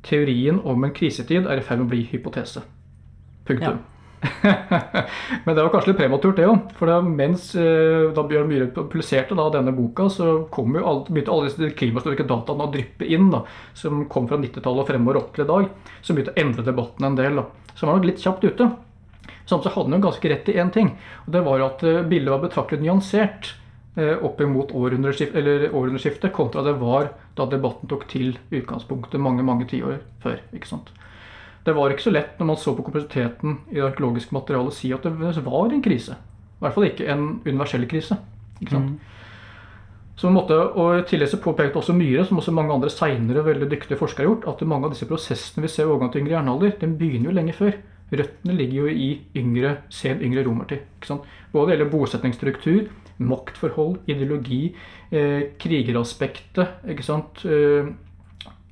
[0.07, 2.65] teorien om en krisetid er i ferd med å bli hypotese.
[3.49, 3.77] Punktum.
[3.77, 3.90] Ja.
[5.45, 6.75] Men det var kanskje litt prematurt, det òg.
[6.77, 11.49] For da, mens eh, da Bjørn Myhre publiserte da, denne boka, så alt, begynte alle
[11.49, 13.45] disse klimahistoriske dataene å dryppe inn, da,
[13.77, 15.71] som kom fra 90-tallet og fremover opp til i dag.
[16.05, 17.41] Som begynte å endre debatten en del.
[17.41, 17.73] Da.
[17.75, 18.69] Så var nok litt kjapt ute.
[19.49, 20.93] Samtidig hadde han jo ganske rett i én ting.
[21.25, 23.55] og Det var at eh, bildet var betraktelig nyansert
[23.97, 30.03] eh, opp mot århundreskiftet, kontra det var da debatten tok til utgangspunktet mange mange tiår
[30.23, 30.43] før.
[30.53, 30.93] ikke sant?
[31.65, 34.77] Det var ikke så lett når man så på kompleksiteten i det arkeologiske materialet å
[34.77, 36.17] si at det var en krise.
[36.17, 38.17] I hvert fall ikke en universell krise.
[38.61, 38.95] Mm.
[40.21, 43.71] Så måtte, og I tillegg så påpekte også Myhre, som også mange andre seinere veldig
[43.71, 46.35] dyktige forskere har gjort, at mange av disse prosessene vi ser i overgang til yngre
[46.37, 47.79] jernalder, den begynner jo lenge før.
[48.11, 50.83] Røttene ligger jo i yngre, sen yngre romertid.
[50.99, 51.31] ikke sant?
[51.55, 54.75] Både gjelder bosetningsstruktur, maktforhold, ideologi,
[55.13, 56.85] eh, krigeraspektet.
[56.89, 57.45] ikke sant?
[57.47, 57.89] Eh,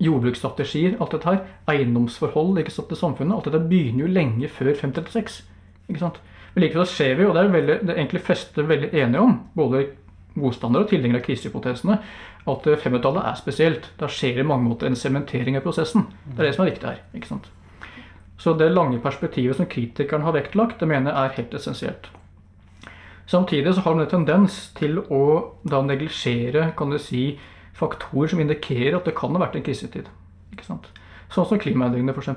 [0.03, 1.39] jordbruksstrategier, alt dette her,
[1.73, 5.41] eiendomsforhold ikke sant, til samfunnet, alt dette begynner jo lenge før 536.
[5.89, 6.21] ikke sant?
[6.55, 9.35] Men likevel ser vi, og det er veldig, det er egentlig fleste veldig enige om,
[9.59, 9.85] både
[10.39, 11.99] motstandere og tilhengere av krisehypotesene,
[12.49, 13.89] at 500-tallet er spesielt.
[14.01, 16.07] Da skjer det i mange måter en sementering av prosessen.
[16.25, 17.03] Det er det som er viktig her.
[17.15, 17.51] ikke sant?
[18.39, 22.09] Så det lange perspektivet som kritikeren har vektlagt, det mener jeg er helt essensielt.
[23.29, 25.23] Samtidig så har man en tendens til å
[25.69, 27.35] da neglisjere, kan du si,
[27.79, 30.11] faktorer som indikerer at det kan ha vært en krisetid.
[30.59, 32.35] Sånn som klimaendringene, f.eks.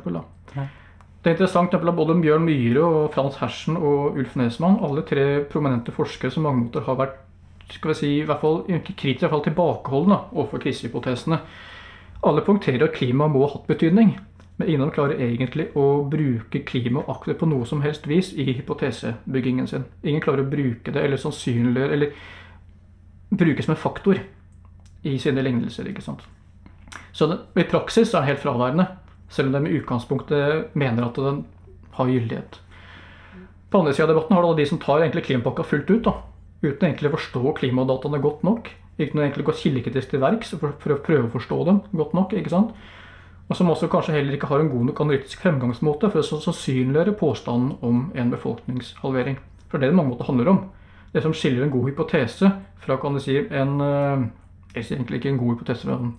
[1.22, 5.44] Det er interessant at både Bjørn Myhre og Frans Hersen og Ulf Nesmann, alle tre
[5.50, 7.20] prominente forskere som mange måter har vært
[7.72, 11.38] skal vi si, i hvert fall, ikke i hvert fall tilbakeholdne overfor krisehypotesene.
[12.28, 14.18] Alle punkterer at klima må ha hatt betydning,
[14.58, 19.70] men ingen klarer egentlig å bruke klima aktivt på noe som helst vis i hypotesebyggingen
[19.72, 19.88] sin.
[20.04, 22.12] Ingen klarer å bruke det eller sannsynliggjøre eller
[23.32, 24.20] bruke som en faktor
[25.04, 25.88] i sine lignelser.
[25.88, 26.22] ikke sant?
[27.12, 28.88] Så i praksis er den helt fraværende,
[29.30, 31.46] selv om de i utgangspunktet mener at den
[31.96, 32.60] har gyldighet.
[33.72, 36.14] På andre siden av debatten har du de som tar egentlig klimapakka fullt ut, da,
[36.62, 38.72] uten egentlig å forstå klimadataene godt nok.
[39.00, 42.36] Ikke noe egentlig gå kildekritisk til verks for, å prøve å forstå dem godt nok.
[42.36, 42.76] ikke sant?
[43.48, 47.16] Og som også kanskje heller ikke har en god nok analytisk fremgangsmåte for å sannsynliggjøre
[47.20, 49.40] påstanden om en befolkningshalvering.
[49.72, 50.62] For det er det mange måter handler om.
[51.12, 54.24] Det som skiller en god hypotese fra kan du si, en eh,
[54.76, 55.88] egentlig ikke en god hypotese.
[55.88, 56.14] Men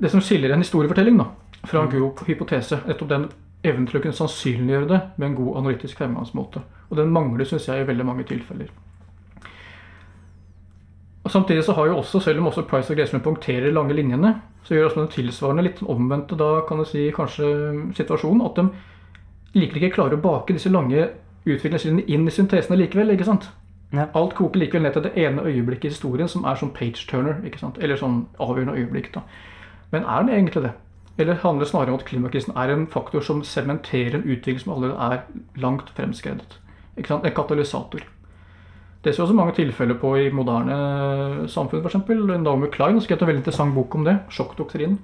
[0.00, 1.30] det som skiller en historiefortelling da,
[1.64, 1.98] fra en mm.
[1.98, 3.28] god hypotese, nettopp den
[3.66, 6.62] evnen til å kunne sannsynliggjøre det med en god analytisk fremgangsmåte.
[6.90, 8.68] Og den mangler, syns jeg, i veldig mange tilfeller.
[11.26, 14.36] Og Samtidig så har jo også, selv om også Price og Gressman punkterer lange linjene,
[14.62, 17.48] så gjør også den tilsvarende litt omvendte da kan du si kanskje
[17.98, 18.66] situasjonen at de
[19.58, 21.08] likevel ikke klarer å bake disse lange
[21.46, 23.10] utviklingslinjene inn i syntesene likevel.
[23.14, 23.48] ikke sant?
[23.94, 24.08] Ja.
[24.14, 27.44] Alt koker likevel ned til det ene øyeblikket i historien som er sånn page-turner.
[27.46, 27.78] ikke sant?
[27.78, 29.12] Eller sånn avgjørende øyeblikk.
[29.14, 29.22] da.
[29.92, 30.72] Men er den egentlig det?
[31.18, 34.72] Eller handler det snarere om at klimakrisen er en faktor som sementerer en utvikling som
[34.72, 35.22] allerede er
[35.56, 36.58] langt fremskredet?
[36.96, 37.24] Ikke sant?
[37.24, 38.00] En katalysator.
[39.04, 42.08] Det ser vi også mange tilfeller på i moderne samfunn, f.eks.
[42.42, 44.98] Naomi Klein har skrevet en veldig interessant bok om det, sjokkdoktrinen.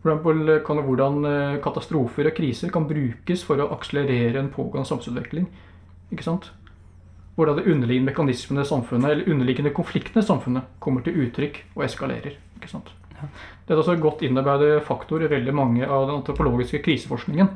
[0.00, 5.46] Eksempel hvordan eh, katastrofer og kriser kan brukes for å akselerere en pågående samfunnsutvikling.
[6.10, 6.50] Ikke sant?
[7.36, 11.84] Hvordan de underliggende mekanismene i samfunnet, eller underliggende konfliktene i samfunnet kommer til uttrykk og
[11.86, 12.36] eskalerer.
[12.58, 12.90] ikke sant?
[13.20, 17.50] Det er altså en godt innarbeidet faktor i veldig mange av den antropologiske kriseforskningen.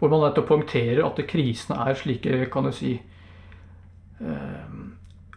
[0.00, 4.70] Hvor man nettopp poengterer at krisene er slike, kan du si eh,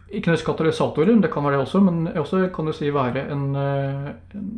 [0.08, 3.44] Ikke nødvendigvis katalysatorer, det kan være det også, men også kan du si være en,
[3.60, 4.50] eh, en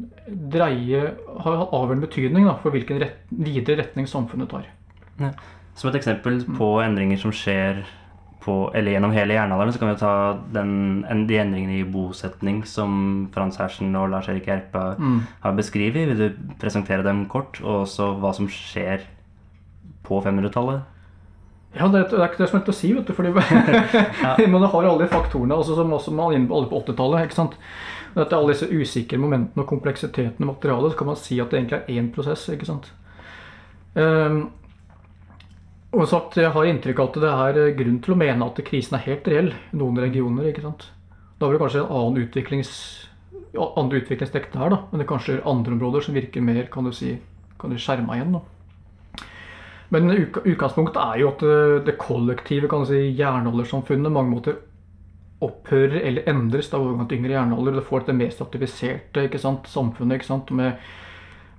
[0.53, 1.03] dreie
[1.41, 4.69] Har hatt avgjørende betydning da, for hvilken rett, videre retning samfunnet tar.
[5.19, 5.33] Ja.
[5.75, 7.83] Som et eksempel på endringer som skjer
[8.47, 10.15] på, eller gjennom hele jernalderen, så kan vi ta
[10.55, 10.73] den,
[11.27, 14.85] de endringene i bosetning som Frans Hersen og Lars Erik Gjerpe
[15.43, 16.07] har beskrevet.
[16.13, 19.05] Vil du presentere dem kort, og også hva som skjer
[20.07, 20.87] på 500-tallet?
[21.77, 23.13] Ja, det er, det er ikke det som er lett å si, vet du.
[23.17, 23.35] fordi
[24.55, 27.27] Man har alle de faktorene, altså, som også man er inne på alle på 80-tallet.
[27.27, 27.59] ikke sant?
[28.17, 31.59] Dette alle disse usikre momentene og kompleksiteten i materialet, så kan man si at det
[31.59, 32.47] egentlig er én prosess.
[32.49, 32.89] ikke sant?
[33.97, 34.47] Ehm,
[36.03, 38.99] og sagt, Jeg har inntrykk av at det er grunn til å mene at krisen
[38.99, 40.51] er helt reell i noen regioner.
[40.51, 40.91] ikke sant?
[41.39, 42.71] Da var det kanskje en annen utviklings,
[43.57, 46.93] andre utviklingstrekk der, da, men det er kanskje andre områder som virker mer kan du
[46.93, 47.17] si,
[47.61, 48.37] kan du skjerma igjen.
[48.39, 49.27] da.
[49.95, 54.57] Men utgangspunktet er jo at det, det kollektive kan du si, jernaldersamfunnet mange måter
[55.45, 57.77] opphører eller endres da overgang til yngre jernalder.
[57.77, 60.81] Du får dette mer strativiserte ikke sant, samfunnet ikke sant, med,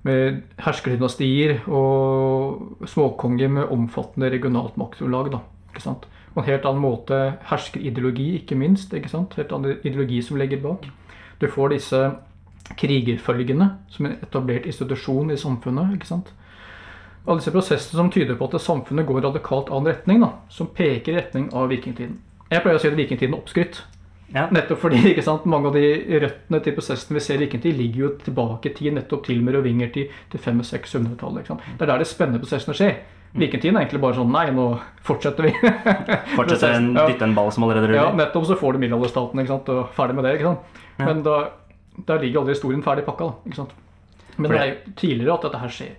[0.08, 5.36] med herskerdynastier og småkonger med omfattende regionalt maktgrunnlag.
[5.78, 7.18] På en helt annen måte
[7.50, 8.94] herskerideologi, ikke minst.
[8.94, 9.36] ikke sant?
[9.38, 10.88] Helt annen ideologi som legger bak.
[11.40, 12.02] Du får disse
[12.78, 15.94] krigerfølgene som en etablert institusjon i samfunnet.
[15.94, 16.32] ikke sant?
[17.26, 21.12] Alle disse prosessene som tyder på at samfunnet går radikalt annen retning, da, som peker
[21.12, 22.16] i retning av vikingtiden.
[22.48, 23.82] Jeg pleier å si at vikingtiden er oppskrytt.
[24.34, 24.46] Ja.
[24.52, 28.02] Nettopp fordi ikke sant, mange av de røttene til prosessen vi ser i vikingtid, ligger
[28.04, 31.44] jo tilbake i tid, nettopp til merovingertid til 500-600-tallet.
[31.44, 31.70] ikke sant?
[31.78, 32.98] Det er der de spennende prosessene skjer.
[33.38, 34.66] Vikingtiden er egentlig bare sånn Nei, nå
[35.04, 35.52] fortsetter vi.
[36.38, 38.00] fortsetter en, dytte en ball som allerede ruller?
[38.00, 40.36] Ja, nettopp så får du middelalderstaten ikke sant, og ferdig med det.
[40.38, 40.82] ikke sant?
[41.02, 41.36] Men da,
[42.08, 43.28] der ligger aldri historien ferdig pakka.
[43.28, 43.76] da, ikke sant?
[44.38, 45.96] Men det er jo tidligere at dette her skjer.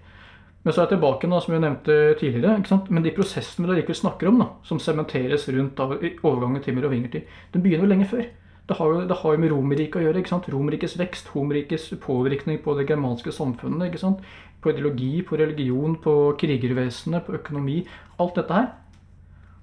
[0.63, 2.58] Men så er jeg tilbake da, som jeg nevnte tidligere.
[2.60, 2.89] ikke sant?
[2.91, 6.82] Men de prosessene vi likevel snakker om, da, som sementeres rundt av overgangen, overgangen til
[6.84, 8.28] vingertid, den begynner jo lenge før.
[8.69, 10.22] Det har jo, det har jo med Romerriket å gjøre.
[10.22, 10.50] ikke sant?
[10.54, 13.88] Romerrikets vekst, Romerrikets påvirkning på det germanske samfunnet.
[13.88, 14.19] ikke sant?
[14.62, 17.80] På ideologi, på religion, på krigervesenet, på økonomi.
[18.19, 18.67] Alt dette her.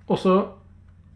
[0.09, 0.35] Og så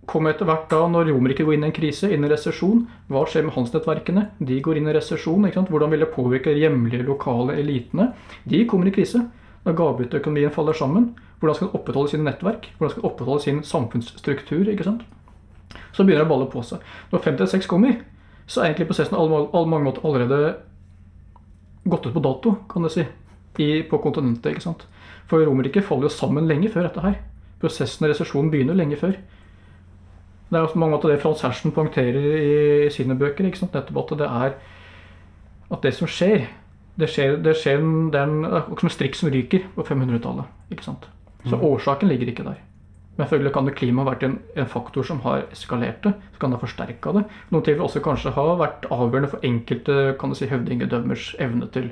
[0.07, 2.87] kommer etter hvert da, når Romerriket går inn i en krise, inn i en resesjon,
[3.11, 4.25] hva skjer med handelsnettverkene?
[4.39, 5.51] De går inn i resesjon.
[5.51, 8.13] Hvordan vil det påvirke de hjemlige, lokale elitene?
[8.47, 9.25] De kommer i krise.
[9.65, 12.71] Når gavebytteøkonomien faller sammen, hvordan skal den opprettholde sine nettverk?
[12.79, 14.69] Hvordan skal den opprettholde sin samfunnsstruktur?
[14.69, 15.03] ikke sant?
[15.93, 16.85] Så begynner det å balle på seg.
[17.13, 17.99] Når 56 kommer,
[18.47, 20.55] så er egentlig prosessen på mange måter allerede
[21.91, 23.05] gått ut på dato, kan du si,
[23.59, 24.53] i, på kontinentet.
[24.53, 24.87] ikke sant?
[25.31, 27.21] For Romerriket faller jo sammen lenge før dette her.
[27.61, 29.15] Prosessen og resesjonen begynner lenge før.
[30.51, 33.47] Det er også mange måter det Frans Hersen poengterer i, i sine bøker.
[33.47, 33.77] ikke sant?
[33.77, 34.57] Nettopp at det er
[35.71, 36.49] at det som skjer,
[37.01, 40.45] det skjer, det skjer en- det er som en strikk som ryker på 500-tallet.
[40.71, 41.07] ikke sant?
[41.49, 42.59] Så årsaken ligger ikke der.
[43.17, 46.15] Men selvfølgelig kan det klima ha vært en, en faktor som har eskalert det.
[46.33, 47.25] Så kan det ha forsterka det.
[47.51, 51.91] Noen tilfeller også kanskje ha vært avgjørende for enkelte kan du si, høvdingedømmers evne til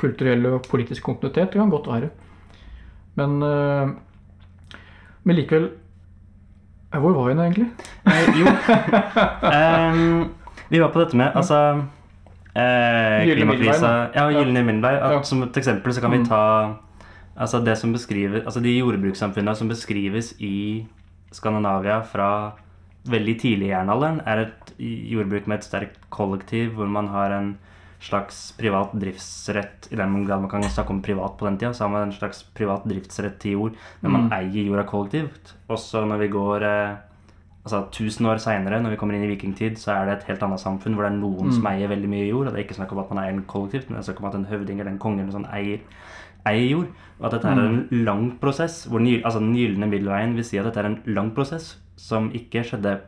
[0.00, 1.52] kulturell og politisk kontinuitet.
[1.52, 2.10] Det kan godt være.
[3.14, 3.90] Men, øh,
[5.24, 5.68] men likevel
[6.94, 7.68] Hvor var vi nå egentlig?
[8.06, 8.46] Eh, jo.
[9.54, 10.34] um,
[10.70, 11.82] vi var på dette med altså
[12.54, 14.94] eh, klimakrisa Ja, gylne middelvei.
[15.00, 15.22] Ja.
[15.22, 16.28] Som et eksempel så kan vi Mm.
[16.28, 16.76] ta
[17.36, 20.86] altså det som beskriver, altså de jordbrukssamfunnene som beskrives i
[21.32, 22.52] Skandinavia fra
[23.06, 27.58] veldig tidlig i jernalderen, er et jordbruk med et sterkt kollektiv hvor man har en
[28.00, 31.84] slags privat driftsrett I den grad man kan snakke om privat på den tida, så
[31.84, 35.54] har man en slags privat driftsrett til jord, men man eier jorda kollektivt.
[35.68, 36.96] Også når vi går eh,
[37.64, 40.42] altså Tusen år seinere, når vi kommer inn i vikingtid, så er det et helt
[40.44, 42.48] annet samfunn hvor det er noen som eier veldig mye jord.
[42.48, 44.20] Og det er ikke snakk om at man eier den kollektivt, men det er snakk
[44.20, 45.80] om at en høvding eller en konge eller sånn eier,
[46.50, 46.90] eier jord.
[47.20, 47.62] Og at dette mm.
[47.62, 48.84] er en lang prosess.
[48.90, 52.66] hvor altså Den gylne middelveien vil si at dette er en lang prosess som ikke
[52.68, 52.98] skjedde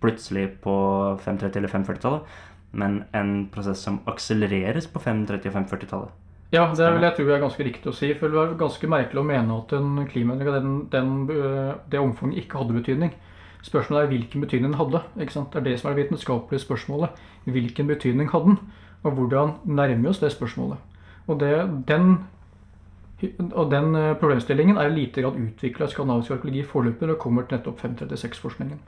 [0.00, 0.74] plutselig på
[1.20, 2.20] 530- eller 540-tallet,
[2.78, 6.16] men en prosess som akselereres på 530- og 540-tallet.
[6.52, 8.08] Ja, det vil jeg tro er ganske riktig å si.
[8.16, 12.62] For det var ganske merkelig å mene at en klimaendring av øh, det omfanget ikke
[12.62, 13.12] hadde betydning.
[13.68, 15.02] Spørsmålet er hvilken betydning den hadde.
[15.14, 17.22] Det er det som er det vitenskapelige spørsmålet.
[17.44, 18.58] Hvilken betydning hadde den?
[19.02, 20.78] Og hvordan nærmer vi oss det spørsmålet?
[21.26, 21.50] Og, det,
[21.88, 22.18] den,
[23.52, 27.20] og den øh, problemstillingen er i lite grad utvikla i skandinavisk arkeologi foreløpig når det
[27.22, 28.80] kommer til nettopp 536-forskningen.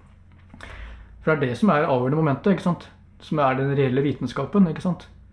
[1.20, 2.88] For det er det som er avgjørende momentet,
[3.20, 4.68] som er den reelle vitenskapen.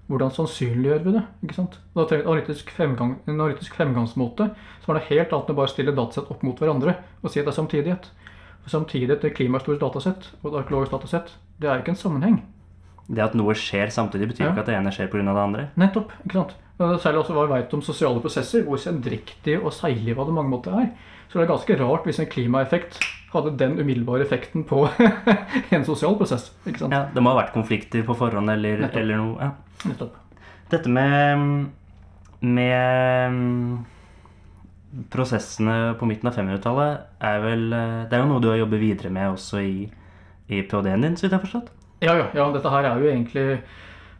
[0.08, 1.24] Hvordan sannsynliggjør vi det?
[1.44, 1.80] ikke sant?
[1.96, 4.50] Da trenger vi en analytisk, fremgang, en analytisk fremgangsmåte
[4.84, 7.42] som er noe helt annet enn å bare stille datasett opp mot hverandre og si
[7.42, 8.08] at det er samtidighet.
[8.68, 12.42] I et klimahistorisk datasett og et arkeologisk datasett, det er ikke en sammenheng.
[13.08, 14.52] Det at noe skjer samtidig, betyr Ja.
[14.52, 15.24] ikke at det ene skjer pga.
[15.24, 15.68] det andre.
[15.78, 16.12] Nettopp.
[16.26, 16.56] ikke sant?
[17.02, 20.76] Særlig også hva vi vet om sosiale prosesser, hvor sendriktig og seigliva det mange måter
[20.78, 20.90] er.
[21.30, 23.00] Så det er ganske rart hvis en klimaeffekt
[23.34, 24.88] hadde den umiddelbare effekten på
[25.72, 26.52] en sosial prosess.
[26.68, 26.94] ikke sant?
[26.94, 28.98] Ja, Det må ha vært konflikter på forhånd eller, Nettopp.
[29.02, 29.40] eller noe.
[29.42, 29.52] Ja.
[29.90, 30.16] Nettopp.
[30.70, 31.70] Dette med,
[32.42, 33.86] med
[35.12, 38.82] prosessene på midten av 500-tallet er vel eh, Det er jo noe du har jobbet
[38.82, 39.88] videre med også i,
[40.48, 41.72] i PhD-en din, så vidt jeg har forstått?
[42.04, 43.46] Ja, ja, ja, dette her er jo egentlig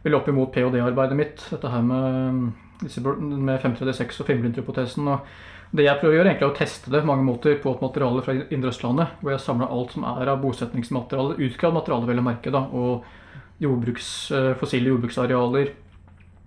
[0.04, 1.44] vel opp imot ph.d.-arbeidet mitt.
[1.50, 2.50] Dette her med,
[2.82, 5.08] med 536 og Fimbulint-hypotesen.
[5.08, 5.26] og
[5.70, 7.84] Det jeg prøver å gjøre, egentlig er å teste det på mange måter på et
[7.84, 12.22] materiale fra Indre Østlandet, hvor jeg samler alt som er av bosetningsmateriale, utgravd materiale, vel
[12.22, 15.72] å merke, da, og jordbruks, eh, fossile jordbruksarealer.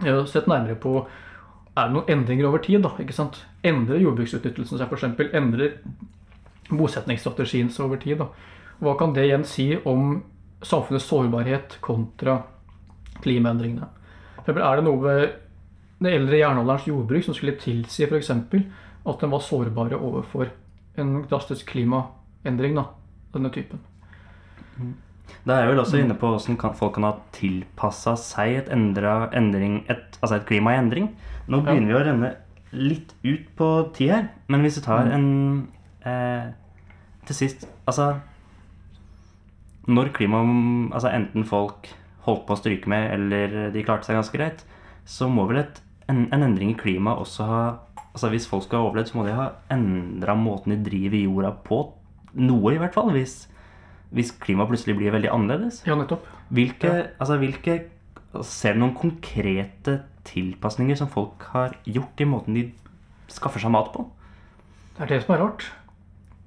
[0.01, 0.99] Jeg har sett nærmere på
[1.71, 2.81] er det noen endringer over tid.
[2.83, 3.45] da, ikke sant?
[3.63, 5.33] Endrer jordbruksutnyttelsen seg f.eks.?
[5.37, 5.77] Endrer
[6.71, 8.17] bosetningsstrategien seg over tid?
[8.21, 8.27] da?
[8.81, 10.23] Hva kan det igjen si om
[10.65, 12.39] samfunnets sårbarhet kontra
[13.21, 13.87] klimaendringene?
[14.45, 15.35] For er det noe ved
[16.01, 18.31] den eldre jernalderens jordbruk som skulle tilsi f.eks.
[18.31, 20.49] at den var sårbare overfor
[20.97, 22.95] en drastisk klimaendring av
[23.33, 23.79] denne typen?
[25.45, 26.03] Da er jeg vel også Mm.
[26.05, 30.73] inne på hvordan folk kan ha tilpassa seg et, endra, endring, et, altså et klima
[30.73, 31.15] i endring.
[31.47, 31.63] Nå Ja.
[31.71, 32.35] begynner vi å renne
[32.71, 35.13] litt ut på tid her, men hvis du tar Mm.
[35.13, 35.67] en
[36.05, 36.51] eh,
[37.25, 38.19] Til sist Altså
[39.87, 40.41] Når klima
[40.93, 41.89] Altså enten folk
[42.25, 44.59] holdt på å stryke med, eller de klarte seg ganske greit,
[45.09, 47.61] så må vel et, en, en endring i klimaet også ha
[48.13, 51.51] Altså Hvis folk skal ha overlevd, så må de ha endra måten de driver jorda
[51.63, 51.77] på.
[52.35, 53.09] Noe, i hvert fall.
[53.15, 53.47] Hvis,
[54.11, 55.77] hvis klimaet plutselig blir veldig annerledes.
[55.87, 56.25] Ja, nettopp.
[56.51, 57.77] Hvilke, altså, hvilke
[58.47, 62.67] Ser du noen konkrete tilpasninger som folk har gjort i måten de
[63.31, 64.05] skaffer seg mat på?
[64.95, 65.65] Det er det som er rart.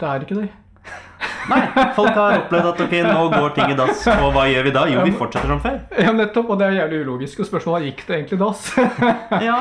[0.01, 0.51] Det er ikke det.
[1.51, 1.61] Nei,
[1.97, 4.85] folk har opplevd at ok, nå går ting i dass, og hva gjør vi da?
[4.88, 5.77] Jo, vi fortsetter som før.
[6.01, 7.42] Ja, nettopp, og det er jævlig ulogisk.
[7.44, 8.66] Og spørsmålet gikk det egentlig dass?
[9.49, 9.59] Ja.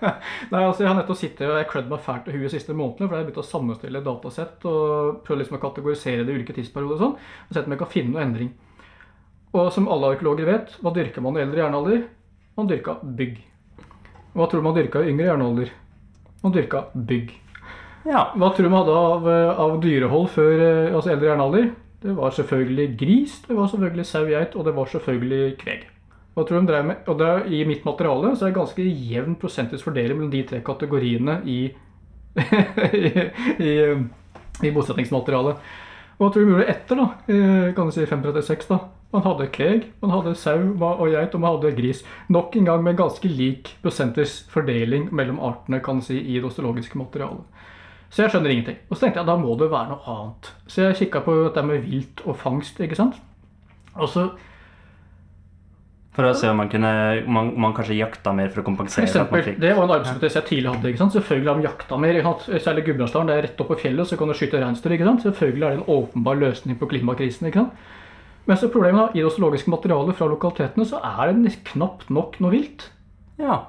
[0.52, 3.08] Nei, altså Jeg har nettopp sittet og klødd meg fælt i huet de siste månedene.
[3.08, 6.54] For jeg har begynt å sammenstille datasett og prøve liksom å kategorisere det i ulike
[6.54, 6.94] tidsperioder.
[6.94, 8.54] Og sånn, og sett om jeg kan finne noe endring.
[9.54, 12.02] Og som alle arkeologer vet, hva dyrker man i eldre jernalder?
[12.58, 13.38] Man dyrka bygg.
[14.34, 15.70] Hva tror du man dyrka i yngre jernalder?
[16.42, 17.30] Man dyrka bygg.
[18.08, 18.24] ja.
[18.34, 19.28] Hva tror du man hadde av,
[19.62, 21.70] av dyrehold før eh, altså eldre jernalder?
[22.04, 25.86] Det var selvfølgelig gris, det var selvfølgelig sau, geit, og det var selvfølgelig kveg.
[26.34, 27.06] Hva tror du de drev med?
[27.08, 30.42] Og det er, I mitt materiale så er det ganske jevn prosentisk fordeling mellom de
[30.50, 31.60] tre kategoriene i,
[32.98, 33.04] i,
[33.62, 33.72] i,
[34.66, 35.62] i bosettingsmaterialet.
[36.18, 37.06] Hva tror du de gjorde etter, da?
[37.30, 38.80] Eh, Kan du si 536, da?
[39.14, 42.00] Man hadde keg, man hadde sau og geit, og man hadde gris.
[42.34, 46.98] Nok en gang med ganske lik prosenters fordeling mellom artene kan si, i det osteologiske
[46.98, 47.44] materialet.
[48.10, 48.80] Så jeg skjønner ingenting.
[48.88, 50.50] Og så tenkte jeg da må det være noe annet.
[50.66, 53.22] Så jeg kikka på dette med vilt og fangst, ikke sant.
[53.94, 54.28] Og så
[56.14, 56.90] For å se om man kunne
[57.26, 59.94] man, man kanskje jakta mer for å for kompensere man eksempel, fikk Det var en
[59.96, 60.90] arbeidshypotese jeg tidlig hadde.
[60.92, 61.14] ikke sant?
[61.16, 62.18] Selvfølgelig har de jakta mer.
[62.62, 64.94] Særlig Gudbrandsdalen, det er rett opp på fjellet, så kan du skyte reinsdyr.
[65.24, 67.50] Selvfølgelig er det en åpenbar løsning på klimakrisen.
[67.50, 67.90] ikke sant?
[68.44, 72.36] Men så problemet da, i det osteologiske materialet fra lokalitetene så er det knapt nok
[72.44, 72.90] noe vilt.
[73.40, 73.62] Ja.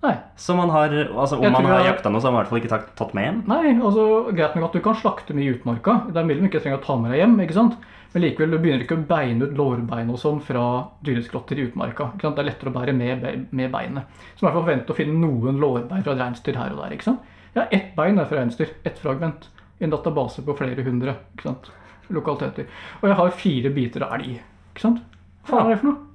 [0.00, 0.14] Nei.
[0.40, 2.60] Så man har Altså om man har jakta noe, så har man i hvert fall
[2.62, 3.40] ikke tatt, tatt med hjem.
[3.50, 5.96] Nei, altså greit nok at du kan slakte mye i utmarka.
[6.08, 7.76] Det er mulig du ikke trenger å ta med deg hjem, ikke sant?
[8.12, 10.64] Men likevel, du begynner ikke å beine ut lårbein og sånn fra
[11.06, 12.08] dyreskrotter i utmarka.
[12.14, 12.38] ikke sant?
[12.38, 14.24] Det er lettere å bære med, med beinet.
[14.34, 16.96] Så i hvert fall forvente å finne noen lårbein fra et reinsdyr her og der.
[16.96, 17.36] ikke sant?
[17.54, 18.72] Ja, ett bein er fra reinsdyr.
[18.88, 19.50] Ett fragment.
[19.78, 21.70] I en database på flere hundre ikke sant?
[22.14, 22.68] Lokaliteter.
[23.00, 24.38] Og jeg har fire biter av elg.
[24.72, 25.02] ikke sant?
[25.46, 26.06] Hva faen er det for noe?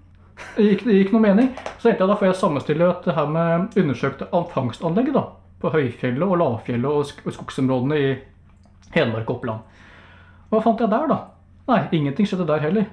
[0.56, 1.54] Det gikk, det gikk noe mening.
[1.78, 5.24] Så tenkte jeg da får jeg sammenstille dette her med undersøkte fangstanlegget da,
[5.64, 8.12] på høyfjellet og lavfjellet og og skogsområdene i
[8.96, 9.80] Hedmark og Oppland.
[10.52, 11.20] Hva fant jeg der, da?
[11.72, 12.86] Nei, ingenting skjedde der heller.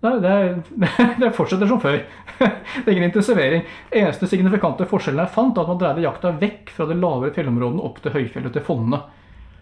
[0.00, 2.00] Nei, det, er, det fortsetter som før.
[2.40, 3.66] Det er ingen intensivering.
[3.92, 7.84] Eneste signifikante forskjellen jeg fant, er at man dreide jakta vekk fra de lavere fjellområdene
[7.84, 9.02] opp til høyfjellet til Fonne.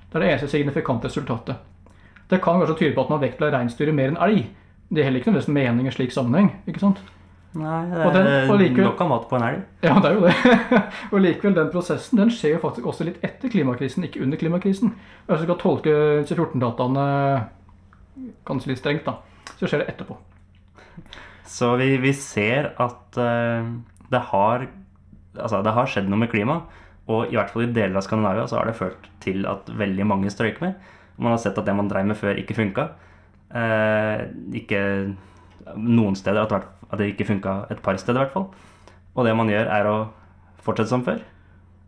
[0.09, 1.59] Det er det eneste signifikante resultatet.
[2.29, 4.43] Det kan kanskje tyde på at man vektla reinsdyret mer enn elg,
[4.89, 6.51] det er heller ikke noen mening i slik sammenheng.
[6.69, 7.01] ikke sant?
[7.59, 9.63] Nei, det er den- likevel- nok av mat på en elg.
[9.83, 10.35] Ja, det er jo det.
[11.13, 14.93] og likevel, den prosessen den skjer jo faktisk også litt etter klimakrisen, ikke under klimakrisen.
[15.27, 15.95] Hvis du skal tolke
[16.29, 17.07] C14-dataene
[18.49, 19.17] kanskje litt strengt, da,
[19.57, 20.17] så skjer det etterpå.
[21.49, 23.65] Så vi, vi ser at uh,
[24.11, 24.69] det har
[25.39, 26.65] Altså, det har skjedd noe med klimaet.
[27.09, 30.07] Og i hvert fall i deler av Skandinavia så har det ført til at veldig
[30.09, 30.89] mange strøyker med.
[31.19, 32.89] Man har sett at det man drev med før, ikke funka.
[33.59, 34.27] Eh,
[34.61, 34.81] ikke
[35.75, 38.47] noen steder at, det ikke funka et par steder, i hvert fall.
[39.19, 39.97] Og det man gjør, er å
[40.65, 41.21] fortsette som før.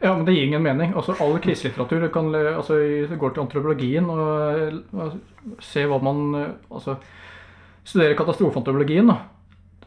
[0.00, 0.94] Ja, men det gir ingen mening.
[0.96, 2.78] Altså, All kriselitteratur kan, altså,
[3.20, 6.22] går til antropologien og, og se hva man
[6.70, 6.96] altså,
[7.80, 9.16] Studerer katastrofeantropologien, da,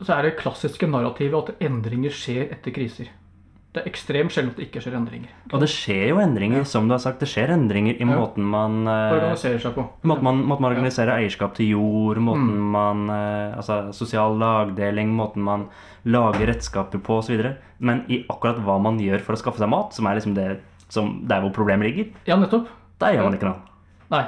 [0.02, 3.12] så er det klassiske narrativet at endringer skjer etter kriser.
[3.74, 5.30] Det er ekstremt sjelden at det ikke skjer endringer.
[5.52, 7.20] Og det skjer jo endringer, som du har sagt.
[7.24, 8.06] Det skjer endringer i Ja.
[8.20, 9.86] måten man eh, Organiserer seg på.
[10.06, 12.70] Måten man, måten man organiserer eierskap til jord, måten Mm.
[12.76, 15.66] man eh, Altså sosial lagdeling, måten man
[16.06, 17.56] lager redskaper på osv.
[17.80, 20.60] Men i akkurat hva man gjør for å skaffe seg mat, som er liksom det
[20.90, 22.68] som, der hvor problemet ligger, Ja, nettopp.
[23.00, 23.62] der gjør man ikke noe.
[24.12, 24.26] Nei.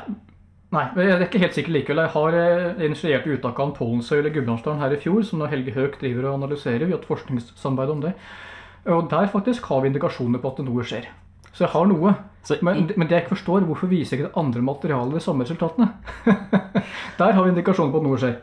[0.72, 2.02] Nei, Jeg er ikke helt sikker likevel.
[2.02, 5.46] Jeg har eh, initiert uttaket av en pollensøyle i Gudbrandsdalen her i fjor, som nå
[5.48, 6.88] Helge Høek driver og analyserer.
[6.88, 8.14] Vi har et forskningssamarbeid om det.
[8.86, 11.08] Og der faktisk har vi indikasjoner på at noe skjer.
[11.56, 12.14] Så jeg har noe.
[12.62, 15.88] Men, men det jeg ikke forstår, hvorfor viser ikke det andre materialet de samme resultatene?
[17.20, 18.38] der har vi indikasjoner på at noe skjer.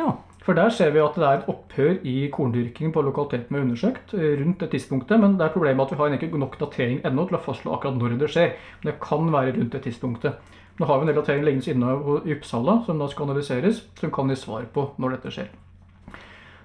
[0.00, 0.10] ja.
[0.40, 3.66] For der ser vi at det er et opphør i korndyrkingen på lokaliteten vi har
[3.66, 7.02] undersøkt eh, rundt det tidspunktet, men det er problemet at vi har ikke nok datering
[7.04, 8.54] ennå til å fastslå akkurat når det skjer.
[8.80, 10.56] Men det kan være rundt det tidspunktet.
[10.80, 11.92] Nå har vi en del datering liggende inne
[12.24, 15.52] i Uppsala, som da skal analyseres, som kan gi svar på når dette skjer.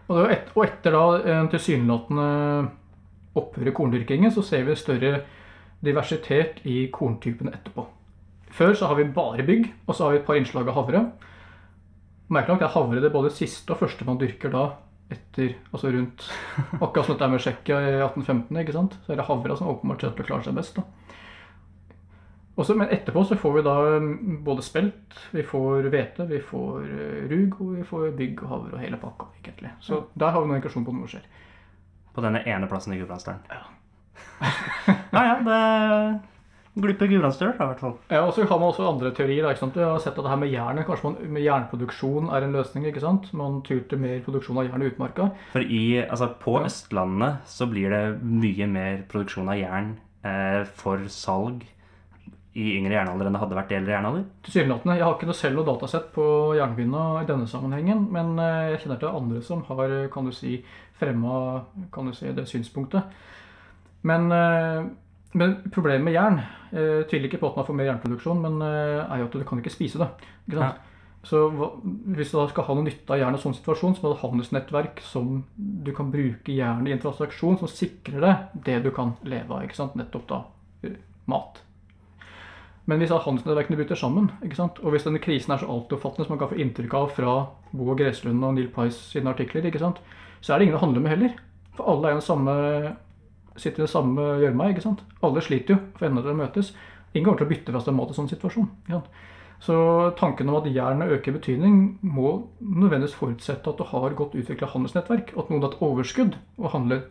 [0.08, 2.30] Og, det er et, og etter da en tilsynelatende
[3.36, 5.20] opphør i korndyrkingen, så ser vi større
[5.86, 7.86] diversitet i korntypene etterpå.
[8.56, 11.04] Før så har vi bare bygg, og så har vi et par innslag av havre.
[12.32, 14.66] Merkelig nok er havre det både siste og første man dyrker da
[15.12, 16.24] etter, altså rundt
[16.82, 18.96] Akkurat som dette med Tsjekkia i 1815, ikke sant?
[19.06, 20.80] så er det havra som åpenbart sett klarer seg best.
[20.80, 20.86] da.
[22.56, 26.86] Også, men etterpå så får vi da mm, både spelt, vi får hvete, vi får
[26.88, 29.28] eh, rug, og vi får bygg og havre og hele pakka.
[29.42, 29.74] egentlig.
[29.84, 31.26] Så der har vi noen indikasjon på noe skjer.
[32.16, 33.44] På denne ene plassen i Gudbrandsdalen.
[35.16, 35.22] Ja.
[35.24, 37.94] ja, det glipper Gudbrandsdøl, i hvert fall.
[38.12, 39.46] Ja, og så har man også andre teorier.
[39.48, 39.78] ikke sant?
[39.80, 42.88] Vi har sett at det her med jernet, kanskje man, med jernproduksjon er en løsning.
[42.90, 43.30] ikke sant?
[43.34, 45.30] Man tyr til mer produksjon av jern i utmarka.
[45.54, 46.66] For i, altså på Ja.
[46.68, 49.94] Østlandet så blir det mye mer produksjon av jern
[50.28, 51.64] eh, for salg
[52.56, 54.22] i yngre jernalder enn det hadde vært i eldre jernalder.
[54.48, 54.94] Tilsynelatende.
[54.96, 58.84] Jeg har ikke noe selv noe datasett på jernbinda i denne sammenhengen, men eh, jeg
[58.86, 60.58] kjenner til andre som har kan du si,
[61.00, 63.04] fremma kan du si, det synspunktet.
[64.06, 64.86] Men, eh,
[65.34, 66.44] men problemet med jern
[66.76, 69.44] Tydelig tviler ikke på at man får mer jernproduksjon, men eh, er jo at du
[69.48, 70.10] kan ikke spise det.
[70.48, 70.92] Ikke sant?
[71.26, 71.50] Så
[72.14, 74.14] Hvis du da skal ha noe nytte av jern i sånn situasjon, så må du
[74.14, 78.82] ha et handelsnettverk som du kan bruke jernet i en transaksjon som sikrer deg det
[78.86, 79.64] du kan leve av.
[79.66, 79.96] ikke sant?
[79.98, 80.42] Nettopp da
[80.86, 81.00] eh,
[81.32, 81.64] mat.
[82.86, 84.78] Men hvis handelsnettverkene bryter sammen, ikke sant?
[84.84, 87.34] og hvis denne krisen er så altoppfattende som man kan få inntrykk av fra
[87.72, 90.04] Bo og Greslund og Neil Price sine artikler, ikke sant?
[90.46, 91.38] Så er det ingen å handle med heller.
[91.74, 92.56] For alle er jo den samme,
[93.58, 94.68] sitter i det samme gjørma.
[94.70, 95.02] ikke sant?
[95.26, 96.70] Alle sliter jo for endene til å møtes.
[97.16, 98.68] Ingen kommer til å bytte fra seg mat i sånn situasjon.
[98.86, 99.24] ikke sant?
[99.66, 99.76] Så
[100.20, 105.32] tanken om at jernet øker betydning, må nødvendigvis forutsette at du har godt utvikla handelsnettverk,
[105.34, 107.08] og at noen har et overskudd og handler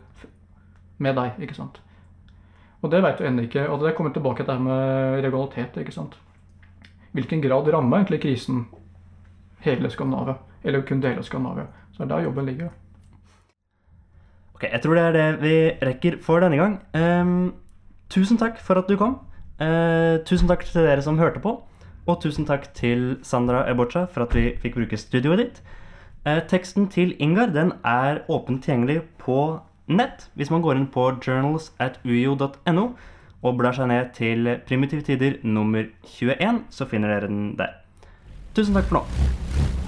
[1.03, 1.41] med deg.
[1.43, 1.81] ikke sant?
[2.85, 3.67] Og det vet du ennå ikke.
[3.67, 5.77] Og det kommer tilbake til det med regionalitet.
[5.81, 6.15] ikke sant?
[7.11, 8.65] Hvilken grad rammer egentlig krisen
[9.65, 11.67] hele Skandinavia, eller kun deler av Skandinavia?
[11.91, 12.69] Så det er der jobben ligger.
[14.55, 16.79] Ok, Jeg tror det er det vi rekker for denne gang.
[16.95, 17.53] Um,
[18.09, 19.19] tusen takk for at du kom.
[19.59, 21.57] Uh, tusen takk til dere som hørte på.
[22.07, 25.61] Og tusen takk til Sandra Ebocha for at vi fikk bruke studioet ditt.
[26.25, 31.03] Eh, teksten til Ingar den er åpent tilgjengelig på nett hvis man går inn på
[31.21, 32.85] journals at uio.no
[33.45, 35.85] og blar seg ned til Primitive tider nummer
[36.17, 37.77] 21, så finner dere den der.
[38.57, 39.84] Tusen takk for nå.